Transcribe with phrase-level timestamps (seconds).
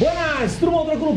[0.00, 0.86] Buenas, tudo bom?
[0.86, 1.14] Tranquilo?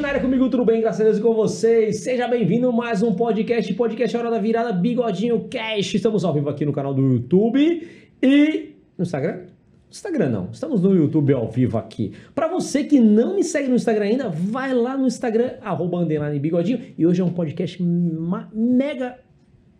[0.00, 0.80] Na área comigo, tudo bem?
[0.80, 2.00] Graças a Deus e com vocês.
[2.00, 5.94] Seja bem-vindo a mais um podcast, podcast Hora da Virada, Bigodinho Cash.
[5.94, 7.88] Estamos ao vivo aqui no canal do YouTube
[8.20, 9.42] e no Instagram.
[9.88, 12.10] Instagram não, estamos no YouTube ao vivo aqui.
[12.34, 16.04] Para você que não me segue no Instagram ainda, vai lá no Instagram, arroba
[16.40, 16.80] bigodinho.
[16.98, 19.16] E hoje é um podcast mega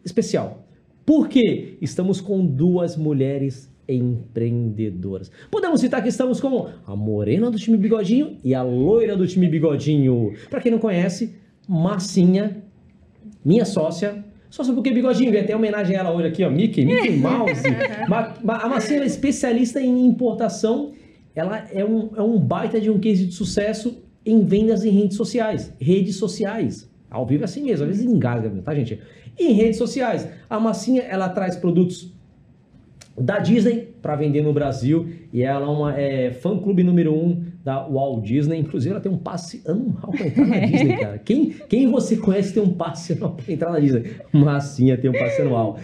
[0.05, 0.65] especial.
[1.05, 1.77] Por quê?
[1.83, 5.31] Estamos com duas mulheres empreendedoras.
[5.51, 9.49] Podemos citar que estamos com a morena do time Bigodinho e a loira do time
[9.49, 10.33] Bigodinho.
[10.51, 11.35] Para quem não conhece,
[11.69, 12.63] Massinha,
[13.45, 14.25] minha sócia.
[14.51, 17.63] Sócia porque Bigodinho, vem até homenagem a ela hoje aqui, ó, Mickey, Mickey Mouse.
[18.47, 20.93] a Massinha é especialista em importação.
[21.35, 25.17] Ela é um, é um baita de um case de sucesso em vendas em redes
[25.17, 25.73] sociais.
[25.81, 26.89] Redes sociais.
[27.11, 29.01] Ao vivo é assim mesmo, às vezes engasga, tá, gente?
[29.39, 30.29] em redes sociais.
[30.49, 32.14] A Massinha, ela traz produtos
[33.17, 37.45] da Disney para vender no Brasil e ela é uma é, fã clube número um
[37.63, 38.59] da Walt Disney.
[38.59, 41.19] Inclusive, ela tem um passe anual para entrar na Disney, cara.
[41.19, 44.05] Quem, quem você conhece tem um passe anual para entrar na Disney?
[44.33, 45.79] Massinha tem um passe anual.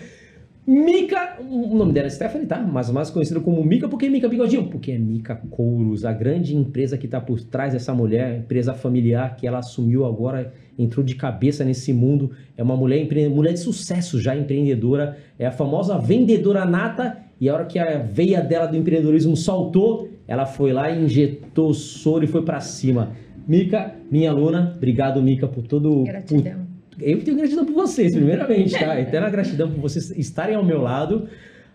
[0.66, 2.60] Mica, o nome dela é Stephanie, tá?
[2.60, 4.68] Mas mais conhecida como Mica, por que Mica Bigodinho?
[4.68, 9.34] Porque é Mica Couros, a grande empresa que está por trás dessa mulher, empresa familiar
[9.34, 12.30] que ela assumiu agora, entrou de cabeça nesse mundo.
[12.56, 17.18] É uma mulher, mulher de sucesso já, empreendedora, é a famosa vendedora nata.
[17.40, 22.24] E a hora que a veia dela do empreendedorismo saltou, ela foi lá, injetou soro
[22.24, 23.12] e foi para cima.
[23.48, 26.04] Mica, minha aluna, obrigado, Mica, por todo.
[26.04, 26.66] Gratidão.
[26.90, 29.00] Por eu tenho gratidão por vocês, primeiramente, tá?
[29.00, 31.28] Eterna gratidão por vocês estarem ao meu lado.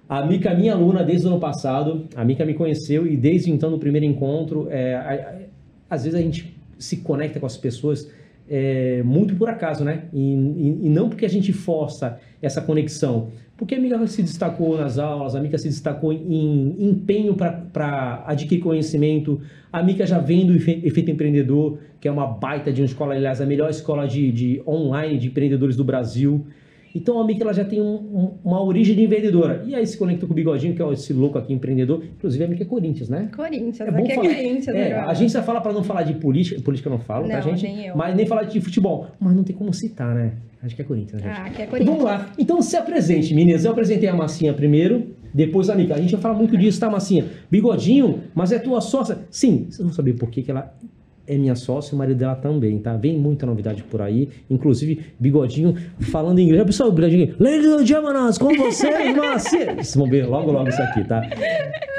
[0.08, 2.08] A Mica minha aluna desde o ano passado.
[2.16, 6.20] A Mica me conheceu e desde então, no primeiro encontro, é, a, a, às vezes
[6.20, 8.08] a gente se conecta com as pessoas
[8.48, 10.04] é, muito por acaso, né?
[10.14, 13.30] E, e, e, não porque a gente força essa conexão.
[13.58, 18.24] Porque a Mica se destacou nas aulas, a Mica se destacou em, em empenho para
[18.26, 19.40] adquirir conhecimento.
[19.72, 23.40] A Mica já vem do Efeito Empreendedor, que é uma baita de uma escola, aliás,
[23.40, 26.46] a melhor escola de, de online de empreendedores do Brasil.
[26.96, 29.62] Então a Mica ela já tem um, um, uma origem de empreendedora.
[29.68, 32.02] E aí se conecta com o Bigodinho, que é esse louco aqui empreendedor.
[32.18, 33.30] Inclusive a Mica é Corinthians, né?
[33.36, 34.28] Corinthians, é bom é falar.
[34.28, 34.76] é Corinthians.
[34.76, 37.36] É, a gente só fala para não falar de política, política eu não falo, não,
[37.36, 37.64] tá, gente?
[37.64, 37.98] Nem eu.
[37.98, 39.08] Mas nem falar de futebol.
[39.20, 40.36] Mas não tem como citar, né?
[40.64, 41.32] Acho que é Corinthians, gente.
[41.32, 41.82] Ah, que é Corinthians.
[41.82, 42.34] Então, vamos lá.
[42.40, 43.66] Então se apresente, meninas.
[43.66, 45.96] Eu apresentei a Massinha primeiro, depois a Mica.
[45.96, 47.26] A gente vai falar muito disso, tá, Massinha?
[47.52, 49.20] Bigodinho, mas é tua sócia.
[49.30, 50.74] Sim, vocês vão saber por que, que ela
[51.28, 52.96] é minha sócia e o marido dela também, tá?
[52.96, 56.64] Vem muita novidade por aí, inclusive Bigodinho falando inglês.
[56.64, 59.74] Pessoal, Bigodinho, Ladies and gentlemen, com vocês, Marcia.
[59.76, 61.22] Vocês vão ver logo, logo isso aqui, tá?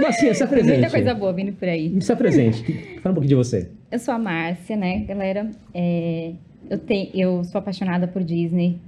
[0.01, 0.81] Marcia, se apresente.
[0.81, 2.01] Muita coisa boa vindo por aí.
[2.01, 2.63] Se apresente.
[3.03, 3.71] Fala um pouquinho de você.
[3.91, 5.51] Eu sou a Márcia, né, galera?
[5.75, 6.33] É,
[6.69, 8.79] eu, te, eu sou apaixonada por Disney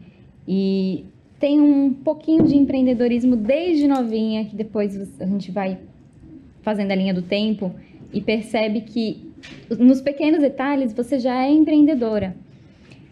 [0.46, 1.04] e
[1.38, 5.78] tenho um pouquinho de empreendedorismo desde novinha, que depois a gente vai
[6.62, 7.72] fazendo a linha do tempo
[8.12, 9.32] e percebe que
[9.78, 12.34] nos pequenos detalhes você já é empreendedora.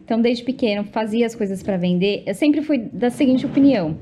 [0.04, 2.22] Então, desde pequeno, fazia as coisas para vender.
[2.26, 3.98] Eu sempre fui da seguinte opinião: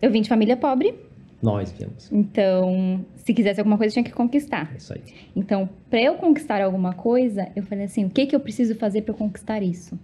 [0.00, 0.94] eu vim de família pobre.
[1.42, 2.10] Nós viemos.
[2.10, 4.70] Então, se quisesse alguma coisa, tinha que conquistar.
[4.72, 5.00] É isso aí.
[5.34, 9.02] Então, para eu conquistar alguma coisa, eu falei assim: o que, que eu preciso fazer
[9.02, 9.98] para conquistar isso?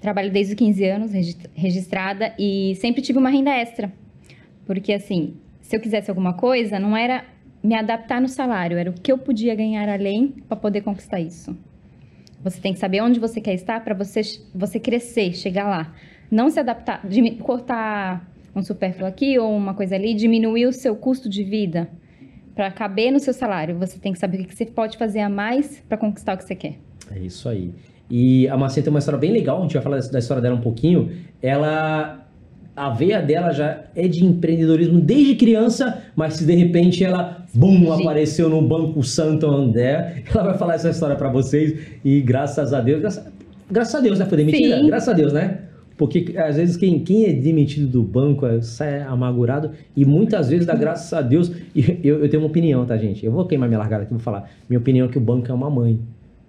[0.00, 1.12] Trabalho desde os 15 anos,
[1.54, 3.92] registrada, e sempre tive uma renda extra.
[4.66, 7.24] Porque, assim, se eu quisesse alguma coisa, não era
[7.62, 11.56] me adaptar no salário, era o que eu podia ganhar além para poder conquistar isso.
[12.42, 14.20] Você tem que saber onde você quer estar para você,
[14.54, 15.94] você crescer, chegar lá.
[16.30, 17.02] Não se adaptar,
[17.42, 21.88] cortar um supérfluo aqui ou uma coisa ali, diminuir o seu custo de vida
[22.54, 23.78] para caber no seu salário.
[23.78, 26.44] Você tem que saber o que você pode fazer a mais para conquistar o que
[26.44, 26.76] você quer.
[27.14, 27.72] É isso aí.
[28.08, 30.54] E a Marcinha tem uma história bem legal, a gente vai falar da história dela
[30.54, 31.10] um pouquinho.
[31.42, 32.26] Ela
[32.76, 37.92] a veia dela já é de empreendedorismo desde criança, mas se de repente ela, bum,
[37.92, 43.00] apareceu no Banco Santander, ela vai falar essa história para vocês e graças a Deus,
[43.00, 43.26] graças,
[43.70, 44.26] graças a Deus, né?
[44.26, 44.76] Foi demitida?
[44.76, 44.86] Sim.
[44.86, 45.60] Graças a Deus, né?
[45.96, 50.66] Porque às vezes quem, quem é demitido do banco é, sai amargurado e muitas vezes
[50.66, 51.50] dá graças a Deus.
[51.74, 53.24] E eu, eu tenho uma opinião, tá, gente?
[53.24, 54.50] Eu vou queimar minha largada aqui, vou falar.
[54.68, 55.98] Minha opinião é que o banco é uma mãe.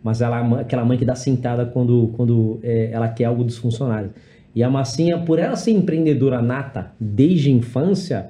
[0.04, 3.58] Mas ela é aquela mãe que dá sentada quando, quando é, ela quer algo dos
[3.58, 4.12] funcionários.
[4.54, 8.30] E a Massinha, por ela ser empreendedora nata desde a infância,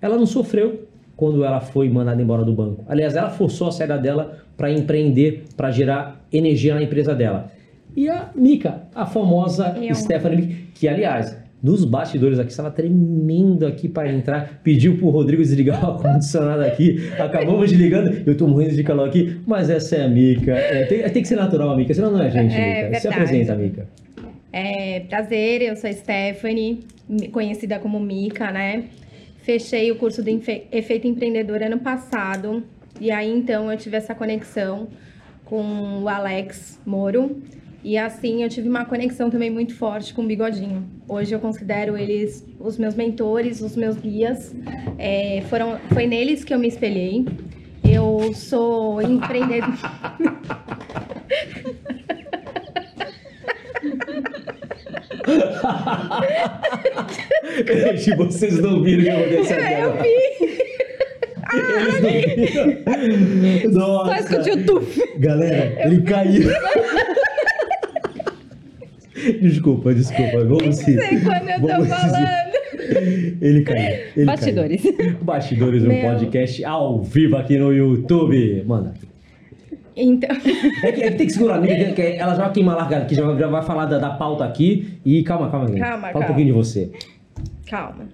[0.00, 0.85] ela não sofreu
[1.16, 2.84] quando ela foi mandada embora do banco.
[2.86, 7.50] Aliás, ela forçou a saída dela para empreender, para gerar energia na empresa dela.
[7.96, 9.94] E a Mica, a famosa Eu.
[9.94, 15.82] Stephanie, que aliás, nos bastidores aqui, estava tremendo aqui para entrar, pediu pro Rodrigo desligar
[15.82, 20.08] o ar-condicionado aqui, acabamos desligando, eu tô morrendo de calor aqui, mas essa é a
[20.08, 20.52] Mica.
[20.52, 23.00] É, tem, tem, que ser natural, a Mica, senão não é gente, é, Mica.
[23.00, 23.88] Se apresenta, Mica.
[24.52, 26.80] É, prazer, eu sou Stephanie,
[27.32, 28.84] conhecida como Mica, né?
[29.46, 30.32] Fechei o curso de
[30.72, 32.64] Efeito Empreendedor ano passado.
[33.00, 34.88] E aí então eu tive essa conexão
[35.44, 37.40] com o Alex Moro.
[37.84, 40.84] E assim eu tive uma conexão também muito forte com o Bigodinho.
[41.06, 44.52] Hoje eu considero eles os meus mentores, os meus guias.
[44.98, 47.24] É, foram, foi neles que eu me espelhei.
[47.84, 49.78] Eu sou empreendedora.
[57.66, 60.02] Gente, vocês não viram o que aconteceu É, eu agora.
[60.02, 60.08] vi.
[63.54, 64.04] Eles não.
[64.04, 64.42] Nossa.
[64.44, 65.02] Só o tuf.
[65.18, 66.50] Galera, ele caiu.
[69.40, 70.44] Desculpa, desculpa.
[70.44, 70.98] Vamos sim.
[70.98, 72.56] Sei quando eu tô falando.
[73.40, 73.98] Ele caiu.
[74.16, 74.82] Ele Bastidores.
[74.82, 75.16] Caiu.
[75.22, 76.02] Bastidores do Meu.
[76.10, 78.62] podcast ao vivo aqui no YouTube.
[78.66, 78.94] Manda.
[79.96, 80.28] Então,
[80.84, 81.92] É que, é que tem que segurar, né?
[81.92, 84.98] Que ela já vai queimar largada aqui, já, já vai falar da, da pauta aqui.
[85.04, 85.66] E calma, calma.
[85.70, 86.24] Calma, Fala calma.
[86.24, 86.90] um pouquinho de você.
[87.66, 88.04] calma.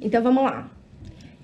[0.00, 0.70] Então vamos lá.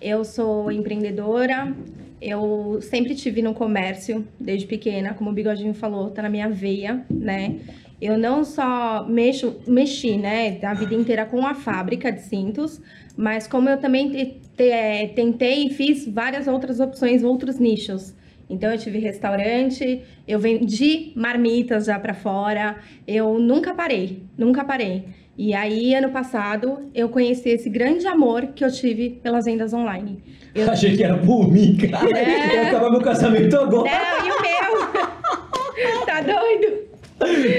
[0.00, 1.72] Eu sou empreendedora.
[2.20, 7.04] Eu sempre tive no comércio desde pequena, como o Bigodinho falou, tá na minha veia,
[7.08, 7.56] né?
[8.02, 12.80] Eu não só mexo, mexi, né, a vida inteira com a fábrica de cintos,
[13.16, 18.14] mas como eu também te- te- tentei e fiz várias outras opções, outros nichos.
[18.48, 25.04] Então eu tive restaurante, eu vendi marmitas já para fora, eu nunca parei, nunca parei.
[25.36, 30.22] E aí ano passado eu conheci esse grande amor que eu tive pelas vendas online.
[30.54, 32.10] Eu Achei que era por mim, cara.
[32.18, 32.46] É.
[32.48, 33.90] Vai acabar meu casamento agora.
[33.90, 36.02] Não, e o meu?
[36.06, 36.88] tá doido?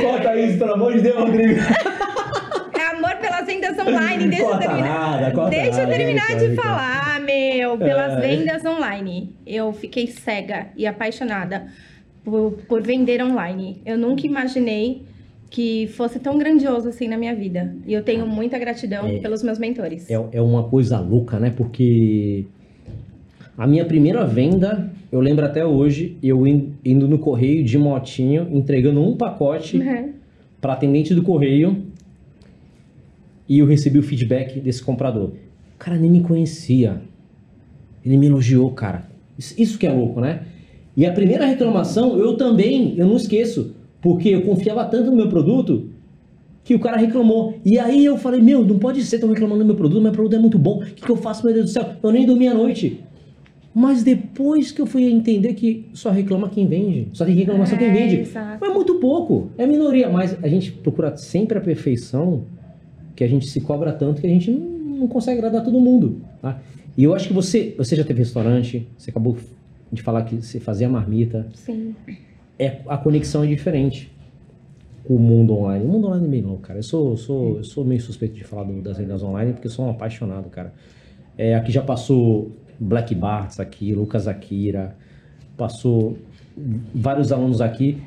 [0.02, 1.60] Corta isso, pelo amor de Deus, Rodrigo.
[2.80, 4.28] É amor pelas vendas online.
[4.30, 5.22] Deixa eu Corta terminar.
[5.22, 7.78] nada, Deixa eu nada, terminar vem cá, de falar, meu.
[7.78, 8.22] Pelas É.
[8.22, 9.30] vendas online.
[9.46, 11.68] Eu fiquei cega e apaixonada
[12.24, 13.82] por, por vender online.
[13.86, 15.04] Eu nunca imaginei
[15.50, 17.76] que fosse tão grandioso assim na minha vida.
[17.88, 19.18] E eu tenho muita gratidão É.
[19.20, 20.10] pelos meus mentores.
[20.10, 21.50] É, é uma coisa louca, né?
[21.50, 22.46] Porque
[23.58, 28.48] a minha primeira venda, eu lembro até hoje, eu in- indo no correio de motinho,
[28.52, 30.14] entregando um pacote Uhum.
[30.62, 31.84] para atendente do correio
[33.48, 35.30] e eu recebi o feedback desse comprador.
[35.76, 37.02] O cara nem me conhecia.
[38.10, 39.08] Ele me elogiou, cara.
[39.38, 40.42] Isso, isso que é louco, né?
[40.98, 45.30] E a primeira reclamação, eu também, eu não esqueço, porque eu confiava tanto no meu
[45.30, 45.90] produto
[46.64, 47.54] que o cara reclamou.
[47.64, 50.36] E aí eu falei, meu, não pode ser, estão reclamando do meu produto, meu produto
[50.36, 51.86] é muito bom, o que, que eu faço, meu Deus do céu?
[52.02, 53.00] Eu nem dormi à noite.
[53.74, 57.78] Mas depois que eu fui entender que só reclama quem vende, só tem reclamar só
[57.78, 58.22] quem É, vende.
[58.22, 58.66] exato.
[58.66, 62.46] É muito pouco, é minoria, mas a gente procura sempre a perfeição,
[63.16, 64.60] que a gente se cobra tanto que a gente não,
[65.02, 66.60] não consegue agradar todo mundo, tá?
[67.00, 69.38] E eu acho que você, você já teve restaurante, você acabou
[69.90, 71.96] de falar que você fazia marmita, Sim.
[72.60, 74.12] é, a conexão é diferente
[75.06, 75.86] com o mundo online.
[75.86, 76.78] O mundo online é meio louco, cara.
[76.80, 79.72] Eu sou, sou, eu sou meio suspeito de falar do- das vendas online porque eu
[79.72, 80.74] sou um apaixonado, cara.
[81.38, 84.94] É, aqui já passou Black Barts aqui, Lucas Akira,
[85.56, 86.18] passou
[86.94, 87.98] vários alunos aqui.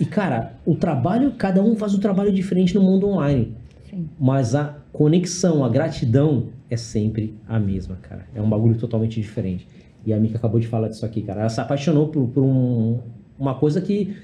[0.00, 3.54] E, cara, o trabalho, cada um faz um trabalho diferente no mundo online.
[3.88, 4.08] Sim.
[4.18, 8.26] Mas a conexão, a gratidão é sempre a mesma, cara.
[8.34, 9.66] É um bagulho totalmente diferente.
[10.04, 11.40] E a Mika acabou de falar disso aqui, cara.
[11.40, 12.98] Ela se apaixonou por, por um-
[13.38, 14.16] uma coisa que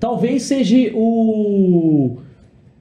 [0.00, 2.18] talvez seja o.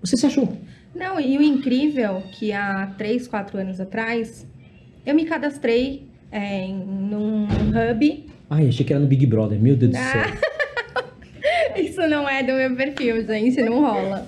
[0.01, 0.47] Você se achou?
[0.95, 4.47] Não, e o incrível que há três, quatro anos atrás,
[5.05, 8.25] eu me cadastrei é, num hub.
[8.49, 9.59] Ai, achei que era no Big Brother.
[9.59, 10.21] Meu Deus do céu.
[11.79, 14.27] Isso não é do meu perfil, gente, não rola.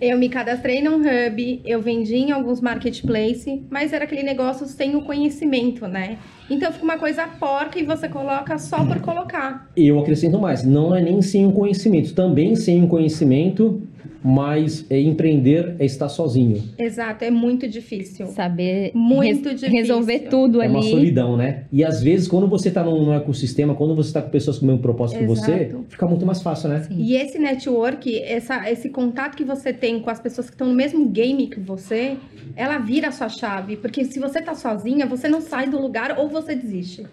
[0.00, 4.96] Eu me cadastrei num hub, eu vendi em alguns marketplace, mas era aquele negócio sem
[4.96, 6.18] o conhecimento, né?
[6.48, 9.68] Então fica uma coisa porca e você coloca só por colocar.
[9.76, 10.62] Eu acrescento mais.
[10.62, 12.14] Não é nem sem o conhecimento.
[12.14, 13.82] Também sem o conhecimento,
[14.28, 16.60] mas é empreender é estar sozinho.
[16.76, 18.26] Exato, é muito difícil.
[18.26, 19.68] Saber Muito res- difícil.
[19.70, 20.90] resolver tudo É uma ali.
[20.90, 21.62] solidão, né?
[21.72, 24.64] E às vezes, quando você está num, num ecossistema, quando você está com pessoas com
[24.64, 25.84] o mesmo propósito que você, Exato.
[25.88, 26.82] fica muito mais fácil, né?
[26.82, 26.96] Sim.
[26.98, 30.74] E esse network, essa, esse contato que você tem com as pessoas que estão no
[30.74, 32.16] mesmo game que você,
[32.56, 33.76] ela vira a sua chave.
[33.76, 37.06] Porque se você tá sozinha, você não sai do lugar ou você desiste.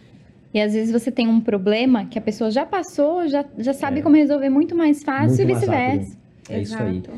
[0.52, 4.00] E às vezes você tem um problema que a pessoa já passou, já, já sabe
[4.00, 4.02] É.
[4.02, 6.23] como resolver muito mais fácil Muito e vice-versa.
[6.50, 6.98] É isso aí.
[6.98, 7.12] Exato.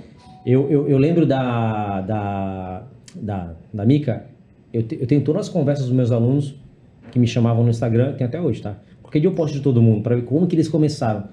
[0.45, 2.83] Eu, eu, eu lembro da, da,
[3.15, 4.25] da, da Mica,
[4.73, 6.53] eu, te- eu tenho todas as conversas dos meus alunos
[7.11, 8.75] que me chamavam no Instagram, tem até hoje, tá?
[9.01, 11.23] Porque eu posto de todo mundo, para ver como que eles começaram.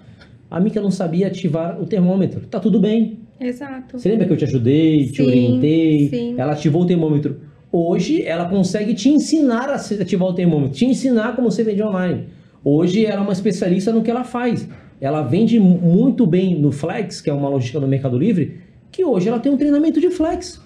[0.50, 2.40] A Mica não sabia ativar o termômetro.
[2.42, 3.18] Tá tudo bem.
[3.40, 3.98] Exato.
[3.98, 6.08] Você lembra que eu te ajudei, te Sim, orientei?
[6.08, 6.34] sim.
[6.38, 7.36] Ela ativou o termômetro.
[7.72, 12.26] Hoje ela consegue te ensinar a ativar o termômetro, te ensinar como você vende online.
[12.62, 14.68] Hoje ela é uma especialista no que ela faz.
[15.02, 19.04] Ela vende mu- muito bem no Flex, que é uma logística do Mercado Livre, que
[19.04, 20.62] hoje ela tem um treinamento de Flex.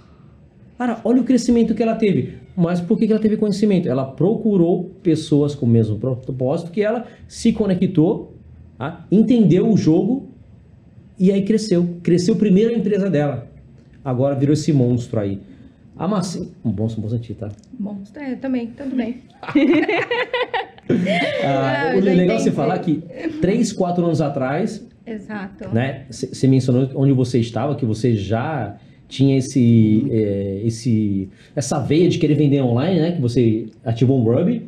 [0.76, 2.34] Cara, olha o crescimento que ela teve.
[2.54, 3.88] Mas por que ela teve conhecimento?
[3.88, 8.34] Ela procurou pessoas com o mesmo propósito que ela, se conectou,
[8.76, 9.06] tá?
[9.10, 10.28] entendeu o jogo
[11.18, 11.96] e aí cresceu.
[12.02, 13.50] Cresceu primeiro a empresa dela.
[14.04, 15.40] Agora virou esse monstro aí.
[15.98, 16.48] A Massinha.
[16.62, 17.48] Um bom, um bom sentido, tá?
[17.80, 19.22] Monstro, é, também, tudo bem.
[21.44, 23.02] Ah, o legal é você falar que
[23.40, 25.68] 3, 4 anos atrás, Exato.
[25.72, 26.04] né?
[26.10, 28.76] Você mencionou onde você estava, que você já
[29.08, 33.12] tinha esse, é, esse, essa veia de querer vender online, né?
[33.12, 34.62] Que você ativou um Ruby.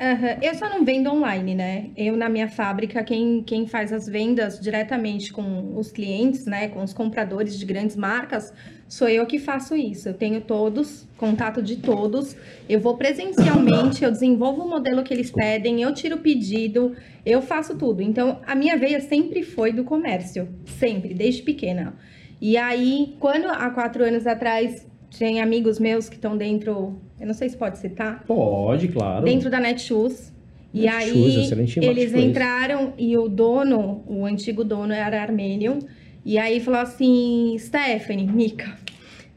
[0.00, 1.90] Aham, Eu só não vendo online, né?
[1.96, 6.68] Eu, na minha fábrica, quem, quem faz as vendas diretamente com os clientes, né?
[6.68, 8.52] Com os compradores de grandes marcas,
[8.88, 10.08] sou eu que faço isso.
[10.08, 12.36] Eu tenho todos, contato de todos.
[12.68, 17.40] Eu vou presencialmente, eu desenvolvo o modelo que eles pedem, eu tiro o pedido, eu
[17.42, 18.02] faço tudo.
[18.02, 20.48] Então, a minha veia sempre foi do comércio.
[20.64, 21.94] Sempre, desde pequena.
[22.40, 27.00] E aí, quando há quatro anos atrás, tem amigos meus que estão dentro...
[27.18, 29.24] Eu não sei se pode citar Pode, claro.
[29.24, 30.32] dentro da Netshoes.
[30.72, 35.80] E Netshoes, aí eles entraram e o dono, o antigo dono era armênio.
[36.24, 38.76] E aí falou assim, Stephanie, Mika,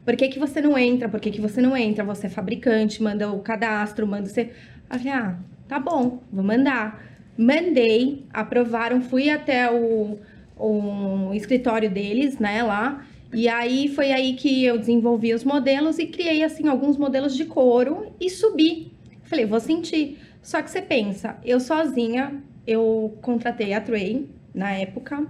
[0.04, 1.08] por que, que você não entra?
[1.08, 2.04] Por que, que você não entra?
[2.04, 4.50] Você é fabricante, manda o cadastro, manda você.
[4.90, 7.02] Eu falei, ah, tá bom, vou mandar.
[7.36, 10.18] Mandei, aprovaram, fui até o,
[10.56, 13.04] o escritório deles, né, lá.
[13.34, 17.44] E aí foi aí que eu desenvolvi os modelos e criei, assim, alguns modelos de
[17.44, 18.92] couro e subi.
[19.24, 20.18] Falei, vou sentir.
[20.40, 25.26] Só que você pensa, eu sozinha, eu contratei a Trey na época.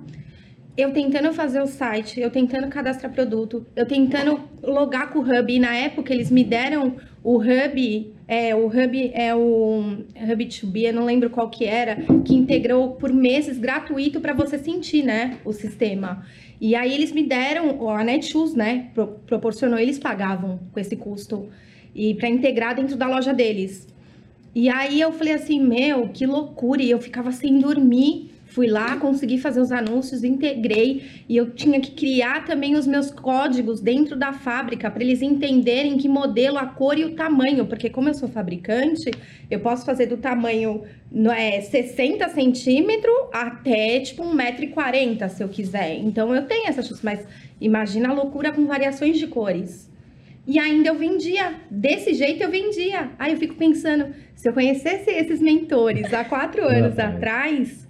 [0.76, 5.54] Eu tentando fazer o site, eu tentando cadastrar produto, eu tentando logar com o Hub.
[5.54, 10.88] E na época eles me deram o Hub, é, o Hub é o Hub 2B,
[10.88, 15.38] eu não lembro qual que era, que integrou por meses gratuito para você sentir, né,
[15.44, 16.26] o sistema.
[16.66, 21.50] E aí eles me deram, a Netshoes, né, pro- proporcionou, eles pagavam com esse custo
[21.94, 23.86] e para integrar dentro da loja deles.
[24.54, 28.30] E aí eu falei assim, meu, que loucura, e eu ficava sem dormir.
[28.54, 33.10] Fui lá, consegui fazer os anúncios, integrei e eu tinha que criar também os meus
[33.10, 37.90] códigos dentro da fábrica para eles entenderem que modelo, a cor e o tamanho, porque
[37.90, 39.10] como eu sou fabricante,
[39.50, 40.84] eu posso fazer do tamanho
[41.36, 45.96] é, 60 centímetros até tipo 1,40m se eu quiser.
[45.96, 47.26] Então eu tenho essas coisas, mas
[47.60, 49.90] imagina a loucura com variações de cores.
[50.46, 51.54] E ainda eu vendia.
[51.68, 53.10] Desse jeito eu vendia.
[53.18, 57.83] Aí eu fico pensando, se eu conhecesse esses mentores há quatro anos atrás,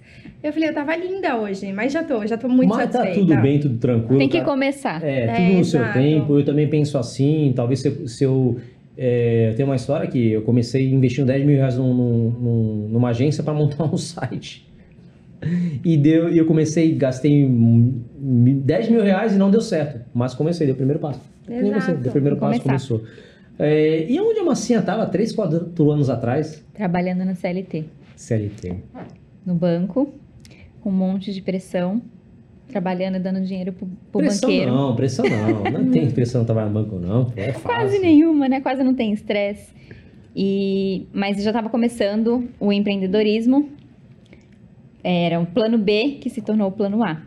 [0.47, 3.27] eu falei, eu tava linda hoje, mas já tô, já tô muito Mas tá satisfeita.
[3.33, 4.19] tudo bem, tudo tranquilo.
[4.19, 5.03] Tem que tá- começar.
[5.03, 5.99] É, É, tudo no seu exato.
[5.99, 6.39] tempo.
[6.39, 7.51] Eu também penso assim.
[7.55, 8.57] Talvez se, eu- se eu.
[8.97, 12.87] É, eu tenho uma história que eu comecei investindo 10 mil reais num- num- num-
[12.91, 14.65] numa agência para montar um site.
[15.83, 19.99] E deu, e eu comecei, gastei hum, 10 mil reais e não deu certo.
[20.13, 21.19] Mas comecei, dei o primeiro passo.
[21.47, 22.87] Nem você, deu o primeiro passo, Começar.
[22.95, 23.03] começou.
[23.59, 26.63] É, e onde a massinha estava 3, 4 anos atrás?
[26.73, 27.85] Trabalhando na CLT.
[28.15, 28.75] CLT.
[29.45, 30.13] No banco,
[30.89, 32.01] um monte de pressão,
[32.67, 34.71] trabalhando e dando dinheiro pro, pro pressão banqueiro.
[34.73, 35.63] não, pressão não.
[35.83, 37.31] Não tem pressão de trabalhar no banco, não.
[37.35, 37.61] É fácil.
[37.69, 38.59] Quase nenhuma, né?
[38.61, 39.73] Quase não tem estresse.
[40.35, 43.69] E mas já estava começando o empreendedorismo.
[45.03, 47.21] Era um plano B que se tornou o plano A.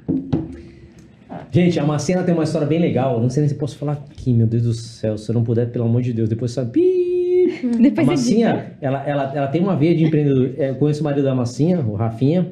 [1.51, 3.21] Gente, a Macena tem uma história bem legal.
[3.21, 5.17] Não sei nem se posso falar aqui, meu Deus do céu.
[5.17, 6.81] Se eu não puder, pelo amor de Deus, depois sabe.
[7.65, 10.53] A Depois é Massinha, ela, ela, ela tem uma veia de empreendedor.
[10.59, 12.47] é, Eu conheço o marido da Massinha, o Rafinha.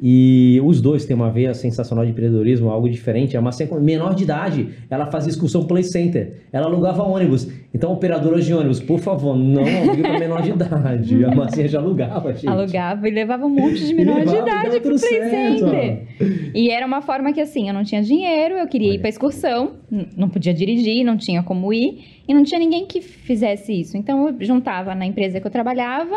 [0.00, 3.36] E os dois têm uma veia sensacional de empreendedorismo, algo diferente.
[3.36, 6.42] A Massinha, com menor de idade, ela fazia excursão Play Center.
[6.52, 7.48] Ela alugava ônibus.
[7.74, 11.24] Então, operadoras de ônibus, por favor, não alugue para menor de idade.
[11.24, 12.48] A Massinha já alugava, gente.
[12.48, 15.58] alugava e levava um monte de menor de idade pro Play certo.
[15.68, 16.06] Center.
[16.54, 19.00] E era uma forma que assim, eu não tinha dinheiro, eu queria ir Olha.
[19.00, 23.00] pra excursão, n- não podia dirigir, não tinha como ir, e não tinha ninguém que
[23.00, 23.96] fizesse isso.
[23.96, 26.14] Então eu juntava na empresa que eu trabalhava,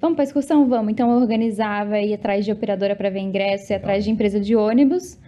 [0.00, 0.68] vamos pra excursão?
[0.68, 0.92] Vamos.
[0.92, 4.54] Então eu organizava, ia atrás de operadora para ver ingresso, ia atrás de empresa de
[4.56, 5.18] ônibus.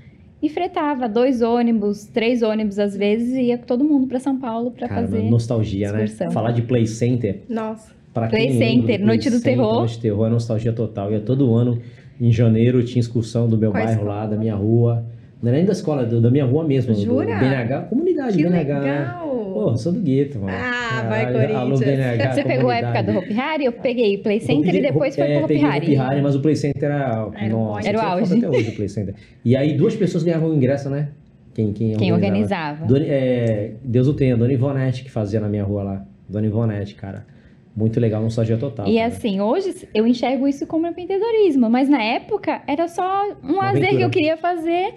[0.42, 4.38] E fretava dois ônibus, três ônibus às vezes, e ia com todo mundo pra São
[4.38, 5.22] Paulo pra Cara, fazer.
[5.24, 6.04] nostalgia, né?
[6.04, 6.30] excursão.
[6.30, 7.40] Falar de Play Center.
[7.48, 7.92] Nossa.
[8.14, 9.74] Pra Play Center, Noite do Center, Terror.
[9.80, 11.12] Noite do Terror é nostalgia total.
[11.12, 11.78] Ia todo ano,
[12.18, 14.14] em janeiro, tinha excursão do meu Qual bairro escola?
[14.20, 15.04] lá, da minha rua.
[15.42, 16.92] Não era nem da escola, do- da minha rua mesmo.
[16.94, 17.38] do Jura?
[17.38, 18.80] BNH, comunidade Que BNH.
[18.80, 18.98] né?
[18.98, 19.30] legal.
[19.54, 20.52] Pô, sou do gueto, mano.
[20.54, 21.96] Ah, vai, Caralho, alô, Corinthians.
[21.98, 23.64] BNH, Você pegou a época do Hopi Hari?
[23.64, 25.86] Eu peguei o Play Center peguei- e depois foi é, pro Hopi peguei o Hari.
[25.86, 27.28] Hopi Hari, mas o Play Center era.
[27.34, 27.88] Era o nossa.
[27.88, 28.36] Era o auge.
[28.38, 29.14] Até hoje o Play Center.
[29.44, 31.08] E aí duas pessoas ganhavam o ingresso, né?
[31.54, 32.86] Quem, quem, Quem organizava.
[32.86, 36.04] Dona- é, Deus o tenha, Dona Ivonete que fazia na minha rua lá.
[36.28, 37.26] Dona Ivonete, cara.
[37.74, 38.86] Muito legal, nostalgia total.
[38.86, 39.06] E cara.
[39.08, 44.00] assim, hoje eu enxergo isso como empreendedorismo, mas na época era só um lazer que
[44.02, 44.92] eu queria fazer.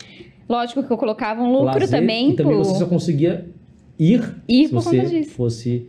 [0.53, 2.31] Lógico que eu colocava um lucro Lazer, também.
[2.31, 3.45] E também pro- você só conseguia
[3.97, 5.31] ir, Ir se por você conta disso.
[5.31, 5.87] fosse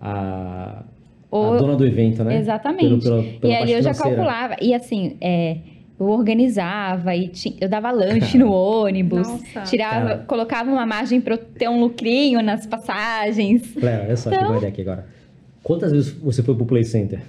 [0.00, 0.82] a,
[1.30, 2.36] a Ou- dona do evento, né?
[2.38, 3.02] Exatamente.
[3.04, 4.16] Pelo- pela- pela e ali eu já financeira.
[4.24, 4.56] calculava.
[4.60, 5.58] E assim, é,
[5.98, 9.26] eu organizava e ti- eu dava lanche no ônibus.
[9.26, 9.60] Nossa.
[9.62, 10.24] Tirava, Cara.
[10.26, 13.74] colocava uma margem para eu ter um lucrinho nas passagens.
[13.76, 15.06] Léo, olha só, Então- uma ideia aqui agora.
[15.62, 17.20] Quantas vezes você foi pro Play Center?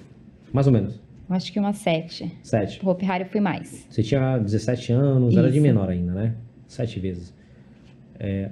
[0.52, 0.98] Mais ou menos.
[1.30, 2.36] Acho que umas sete.
[2.42, 2.84] Sete.
[2.84, 3.86] Hope Hari eu fui mais.
[3.88, 5.62] Você tinha 17 anos, era de Isso.
[5.62, 6.34] menor ainda, né?
[6.66, 7.32] Sete vezes.
[8.18, 8.50] É,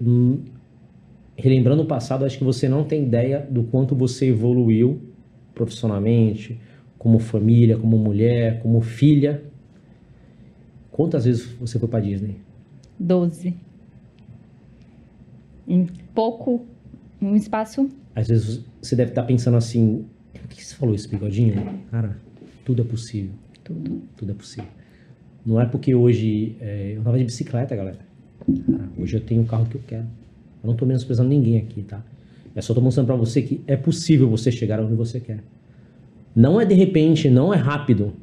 [0.00, 0.44] hum,
[1.34, 5.00] relembrando o passado, acho que você não tem ideia do quanto você evoluiu
[5.54, 6.60] profissionalmente,
[6.98, 9.42] como família, como mulher, como filha.
[10.90, 12.36] Quantas vezes você foi pra Disney?
[12.98, 13.54] Doze.
[15.66, 16.66] Em pouco,
[17.22, 17.88] um espaço.
[18.14, 20.04] Às vezes você deve estar pensando assim:
[20.48, 21.80] por que você falou isso, bigodinho?
[21.90, 22.16] Cara,
[22.64, 23.30] tudo é possível.
[23.62, 24.02] Tudo.
[24.16, 24.70] Tudo é possível.
[25.44, 26.56] Não é porque hoje.
[26.60, 27.98] é, eu tava de bicicleta, galera.
[28.66, 30.06] Cara, hoje eu tenho o carro que eu quero.
[30.62, 32.02] Eu não tô menosprezando ninguém aqui, tá?
[32.54, 35.44] Eu só tô mostrando pra você que é possível você chegar onde você quer.
[36.34, 38.14] Não é de repente, não é rápido.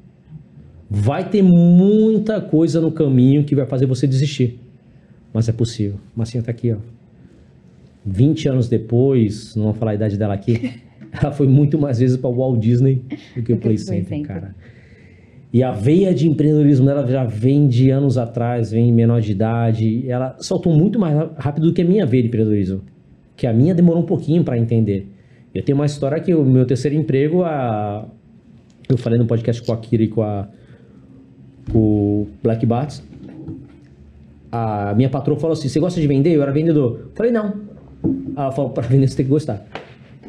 [0.89, 4.60] Vai ter muita coisa no caminho que vai fazer você desistir.
[5.34, 6.00] Mas é possível.
[6.15, 6.77] Massinha tá aqui, ó.
[8.05, 10.82] 20 anos depois, não vou falar a idade dela aqui,
[11.22, 13.02] ela foi muito mais vezes para o Walt Disney
[13.36, 14.28] do que o Play Center, Center.
[14.28, 14.56] cara.
[15.56, 20.04] E a veia de empreendedorismo dela já vem de anos atrás, vem menor de idade.
[20.10, 22.82] Ela saltou muito mais rápido do que a minha veia de empreendedorismo.
[23.38, 25.08] Que a minha demorou um pouquinho para entender.
[25.54, 28.06] Eu tenho uma história que o meu terceiro emprego, a...
[28.90, 30.50] eu falei no podcast com a Kira e com, a...
[31.72, 33.02] com o Black Bats.
[34.52, 36.36] A minha patroa falou assim: Você gosta de vender?
[36.36, 37.00] Eu era vendedor.
[37.06, 37.54] Eu falei: Não.
[38.36, 39.66] Ela falou: Para vender você tem que gostar.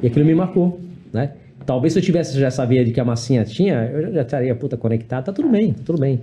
[0.02, 0.80] E aquilo me marcou,
[1.12, 1.32] né?
[1.64, 4.54] Talvez se eu tivesse já essa veia de que a massinha tinha, eu já- estaria
[4.54, 5.24] puta conectado.
[5.24, 6.20] Tá tudo bem, tá tudo bem.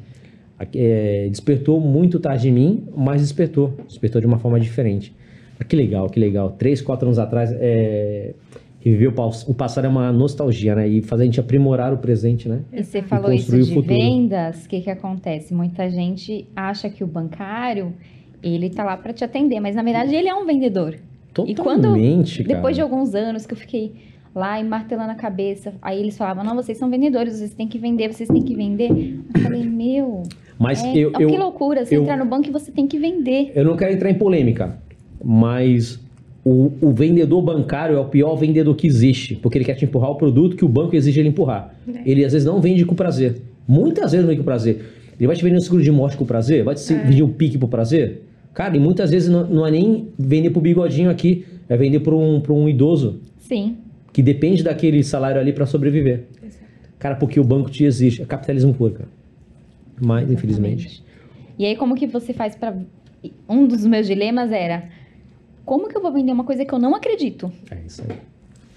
[0.73, 3.73] É, despertou muito tarde em mim, mas despertou.
[3.87, 5.13] Despertou de uma forma diferente.
[5.59, 6.51] Ah, que legal, que legal.
[6.51, 8.33] Três, quatro anos atrás, é,
[8.79, 10.87] reviver o, o passado é uma nostalgia, né?
[10.87, 12.61] E fazer a gente aprimorar o presente, né?
[12.71, 15.53] E você falou E isso de vendas, o que que acontece?
[15.53, 17.93] Muita gente acha que o bancário,
[18.41, 20.95] ele tá lá para te atender, mas na verdade ele é um vendedor.
[21.47, 22.55] E quando- Totalmente, cara.
[22.55, 23.93] Depois de alguns anos que eu fiquei
[24.35, 27.77] lá e martelando a cabeça, aí eles falavam, não, vocês são vendedores, vocês têm que
[27.77, 28.89] vender, vocês têm que vender.
[29.35, 30.23] Eu falei, meu,
[30.57, 32.87] Mas é, eu, ó, que eu, loucura, você eu- entrar no banco e você tem
[32.87, 33.51] que vender.
[33.55, 34.77] eu não quero entrar em polêmica,
[35.23, 35.99] mas
[36.45, 40.11] o, o vendedor bancário é o pior vendedor que existe, porque ele quer te empurrar
[40.11, 41.73] o produto que o banco exige ele empurrar.
[42.05, 43.41] Ele às vezes não vende com prazer.
[43.67, 44.81] Muitas vezes não vende com prazer.
[45.17, 46.63] Ele vai te vender um seguro de morte com prazer?
[46.63, 46.97] Vai te É.
[46.97, 48.23] vender um pique por prazer?
[48.53, 52.15] Cara, e muitas vezes não, não é nem vender pro bigodinho aqui, é vender para
[52.15, 53.77] um, pra um idoso Sim,
[54.11, 56.25] que depende daquele salário ali para sobreviver.
[56.43, 56.63] Exato.
[56.99, 58.21] Cara, porque o banco te exige.
[58.21, 59.09] É capitalismo puro, cara.
[59.99, 61.03] Mas, infelizmente.
[61.57, 62.75] E aí como que você faz para
[63.47, 64.89] Um dos meus dilemas era,
[65.65, 67.51] como que eu vou vender uma coisa que eu não acredito?
[67.71, 68.17] É isso aí.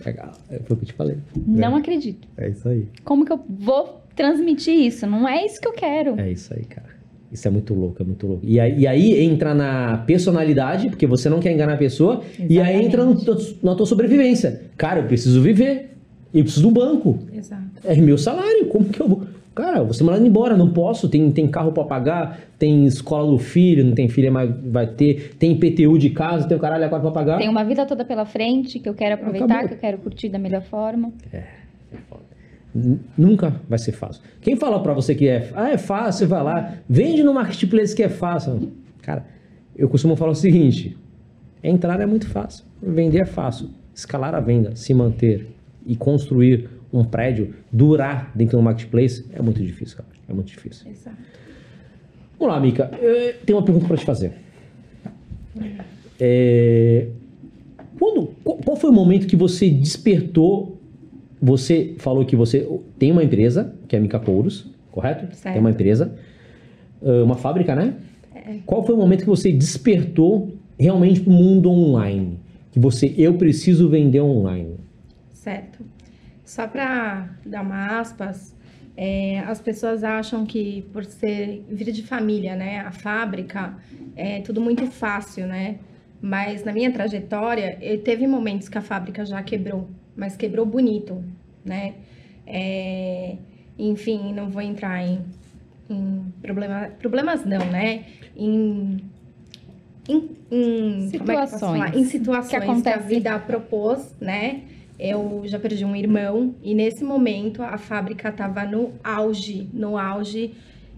[0.04, 0.32] Legal.
[0.50, 1.16] É, Foi o que eu te falei.
[1.46, 2.28] Não acredito.
[2.36, 2.86] É isso aí.
[3.04, 5.06] Como que eu vou transmitir isso?
[5.06, 6.18] Não é isso que eu quero.
[6.18, 6.95] É isso aí, cara.
[7.32, 8.42] Isso é muito louco, é muito louco.
[8.46, 12.60] E aí, e aí entra na personalidade, porque você não quer enganar a pessoa, e
[12.60, 13.14] aí entra no
[13.62, 14.62] na tua sobrevivência.
[14.76, 15.90] Cara, eu preciso viver.
[16.32, 17.18] Eu preciso do banco.
[17.34, 17.62] Exato.
[17.84, 18.66] É meu salário.
[18.66, 19.22] Como que eu vou?
[19.54, 21.08] Cara, você mandando embora, não posso.
[21.08, 25.34] Tem, tem carro pra pagar, tem escola do filho, não tem filho, mas vai ter.
[25.38, 27.38] Tem IPTU de casa, tem o caralho a quatro pra pagar.
[27.38, 29.68] Tem uma vida toda pela frente que eu quero aproveitar, Acabou.
[29.68, 31.10] que eu quero curtir da melhor forma.
[31.32, 31.42] N-
[33.16, 34.22] Nunca vai ser fácil.
[34.40, 38.02] Quem fala pra você que é, ah, é fácil, vai lá, vende no marketplace que
[38.02, 38.72] é fácil.
[39.02, 39.24] Cara,
[39.74, 40.96] eu costumo falar o seguinte:
[41.62, 45.48] entrar é muito fácil, vender é fácil, escalar a venda, se manter
[45.86, 50.08] e construir um prédio, durar dentro do marketplace é muito difícil, cara.
[50.28, 50.90] É muito difícil.
[50.90, 51.16] Exato.
[52.38, 52.90] Vamos lá, Mica.
[53.00, 54.32] Eu tenho uma pergunta para te fazer.
[56.18, 57.08] É,
[57.98, 60.75] quando, qual foi o momento que você despertou?
[61.46, 65.32] Você falou que você tem uma empresa, que é a Mica Couros, correto?
[65.32, 65.54] Certo.
[65.54, 66.12] Tem uma empresa,
[67.00, 67.94] ah, uma fábrica, né?
[68.66, 72.40] Qual foi o momento que você despertou realmente para o mundo online?
[72.72, 74.74] Que você, eu preciso vender online.
[75.32, 75.84] Certo.
[76.44, 78.52] Só para dar uma aspas,
[78.96, 83.76] é, as pessoas acham que por ser vir de família, né, a fábrica
[84.16, 85.76] é tudo muito fácil, né?
[86.20, 91.22] Mas na minha trajetória, eu teve momentos que a fábrica já quebrou, mas quebrou bonito,
[91.64, 91.94] né?
[92.46, 93.36] É,
[93.78, 95.20] enfim, não vou entrar em,
[95.90, 98.04] em problema, problemas não, né?
[98.36, 98.98] Em,
[100.08, 101.46] em, em- como é?
[101.46, 104.62] Situações em situações que que, a vida propôs, né?
[104.98, 110.54] Eu já perdi um irmão e nesse momento a fábrica estava no auge, no auge.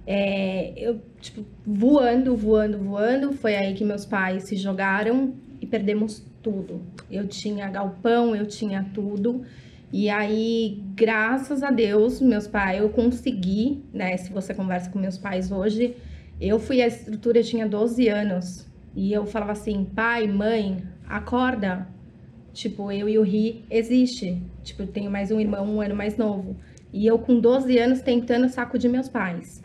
[0.06, 3.32] É, eu, tipo, voando, voando, voando.
[3.32, 6.80] Foi aí que meus pais se jogaram e perdemos tudo.
[7.10, 9.42] Eu tinha galpão, eu tinha tudo.
[9.92, 14.16] E aí, graças a Deus, meus pais, eu consegui, né?
[14.16, 15.94] Se você conversa com meus pais hoje,
[16.40, 18.66] eu fui à estrutura, eu tinha 12 anos.
[18.96, 21.86] E eu falava assim, pai, mãe, acorda.
[22.54, 24.42] Tipo, eu e o Ri existe.
[24.62, 26.56] Tipo, eu tenho mais um irmão, um ano mais novo.
[26.92, 29.62] E eu com 12 anos tentando sacudir meus pais.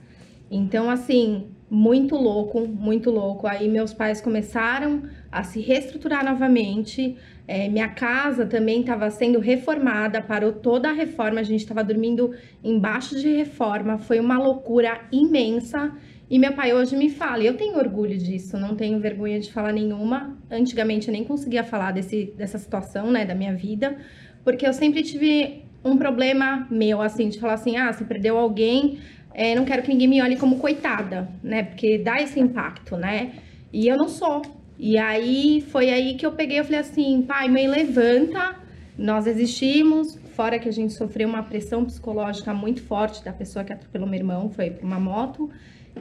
[0.51, 3.47] Então, assim, muito louco, muito louco.
[3.47, 7.17] Aí meus pais começaram a se reestruturar novamente.
[7.47, 12.31] É, minha casa também estava sendo reformada, parou toda a reforma, a gente estava dormindo
[12.63, 15.91] embaixo de reforma, foi uma loucura imensa.
[16.29, 19.73] E meu pai hoje me fala, eu tenho orgulho disso, não tenho vergonha de falar
[19.73, 20.37] nenhuma.
[20.51, 23.97] Antigamente eu nem conseguia falar desse, dessa situação, né, da minha vida,
[24.43, 28.99] porque eu sempre tive um problema meu, assim, de falar assim, ah, se perdeu alguém,
[29.33, 31.63] é, não quero que ninguém me olhe como coitada, né?
[31.63, 33.33] Porque dá esse impacto, né?
[33.71, 34.41] E eu não sou.
[34.77, 38.55] E aí foi aí que eu peguei, eu falei assim, pai, mãe, levanta,
[38.97, 43.71] nós existimos, fora que a gente sofreu uma pressão psicológica muito forte da pessoa que
[43.71, 45.49] atropelou meu irmão, foi pra uma moto,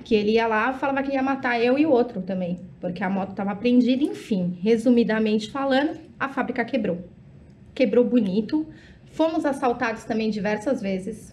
[0.05, 3.11] que ele ia lá, falava que ia matar eu e o outro também, porque a
[3.11, 7.09] moto estava prendida, enfim, resumidamente falando, a fábrica quebrou.
[7.75, 8.66] Quebrou bonito.
[9.12, 11.32] Fomos assaltados também diversas vezes.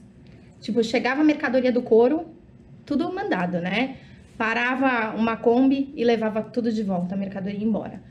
[0.60, 2.26] Tipo, chegava a mercadoria do couro,
[2.86, 3.96] tudo mandado, né?
[4.38, 8.02] Parava uma Kombi e levava tudo de volta, a mercadoria embora.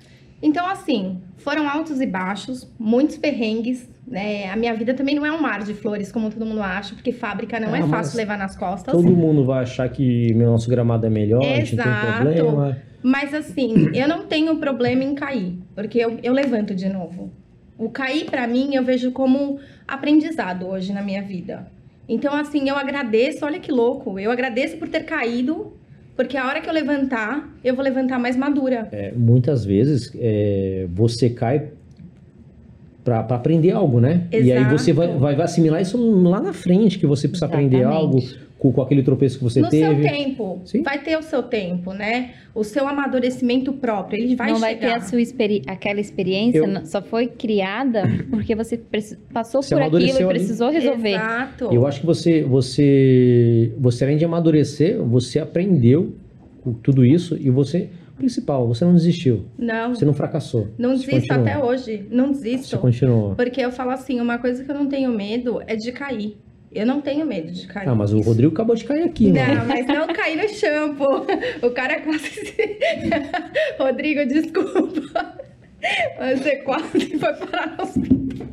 [0.41, 4.49] Então, assim, foram altos e baixos, muitos perrengues, né?
[4.51, 7.13] A minha vida também não é um mar de flores, como todo mundo acha, porque
[7.13, 8.95] fábrica não Ah, é fácil levar nas costas.
[8.95, 12.15] Todo mundo vai achar que meu nosso gramado é melhor, a gente tem Exato.
[12.15, 12.79] problema.
[13.03, 17.33] Mas assim, eu não tenho problema em cair, porque eu, eu levanto de novo.
[17.77, 21.71] O cair, pra mim, eu vejo como aprendizado hoje na minha vida.
[22.09, 25.75] Então, assim, eu agradeço, olha que louco, eu agradeço por ter caído,
[26.17, 28.89] porque a hora que eu levantar, eu vou levantar mais madura.
[28.91, 31.71] É, muitas vezes é, você cai
[33.05, 34.27] pra pra aprender algo, né?
[34.33, 35.21] E aí você vai, Exato.
[35.21, 38.48] vai assimilar isso lá na frente, que você precisa aprender algo Exatamente.
[38.59, 40.03] Com, com aquele tropeço que você no seu teve.
[40.09, 40.83] tempo, Sim.
[40.83, 42.33] vai ter o seu tempo, né?
[42.55, 44.67] O seu amadurecimento próprio, ele vai não chegar.
[44.67, 49.63] vai ter a sua experi aquela experiência, Eu- só foi criada porque você preci- passou
[49.63, 50.39] Você por aquilo e amadureceu ali.
[50.41, 51.11] precisou resolver.
[51.15, 51.69] Exato.
[51.73, 56.15] Eu acho que você, você, você além de amadurecer, você aprendeu
[56.63, 60.67] com tudo isso e você, principal, você não desistiu, Não, você não fracassou.
[60.77, 61.47] não você desisto continuou.
[61.47, 62.07] até hoje.
[62.11, 62.79] Não Você desisto.
[62.79, 63.35] continuou.
[63.37, 66.37] Porque eu falo assim, uma coisa que eu não tenho medo é de cair.
[66.79, 67.89] Eu não tenho medo de cair.
[67.89, 69.55] Ah, mas o Rodrigo acabou de cair aqui, mano.
[69.57, 71.27] Não, mas não cair no shampoo.
[71.63, 72.79] O cara quase se...
[73.79, 75.39] Rodrigo, desculpa.
[76.35, 78.49] Você quase foi parar no hospital.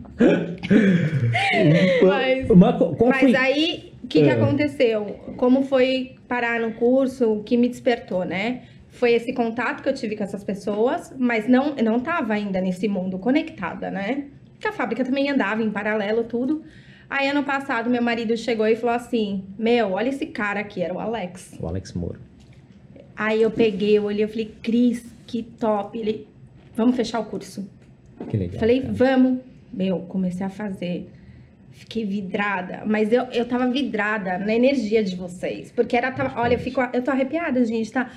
[2.04, 2.48] Mas-
[3.08, 3.36] Mas foi?
[3.36, 4.34] aí, o que, que É.
[4.34, 5.06] aconteceu?
[5.38, 8.62] Como foi parar no curso, o que me despertou, né?
[8.90, 12.88] Foi esse contato que eu tive com essas pessoas, mas não, não tava ainda nesse
[12.88, 14.26] mundo conectada, né?
[14.54, 16.64] Porque a fábrica também andava em paralelo, tudo.
[17.10, 20.94] Aí, ano passado, meu marido chegou e falou assim: Meu, olha esse cara aqui, era
[20.94, 21.58] o Alex.
[21.60, 22.20] O Alex Moura.
[23.16, 25.98] Aí eu peguei, eu olhei, eu falei: Cris, que top.
[25.98, 26.28] Ele,
[26.76, 27.70] vamos fechar o curso.
[28.30, 28.60] Que legal.
[28.60, 28.94] Falei, cara.
[28.94, 29.40] vamos.
[29.72, 31.10] Meu, comecei a fazer.
[31.72, 35.72] Fiquei vidrada, mas eu, eu tava vidrada na energia de vocês.
[35.72, 36.12] Porque era.
[36.12, 37.92] Tava, olha, eu, fico, eu tô arrepiada, gente.
[37.92, 38.10] Tá,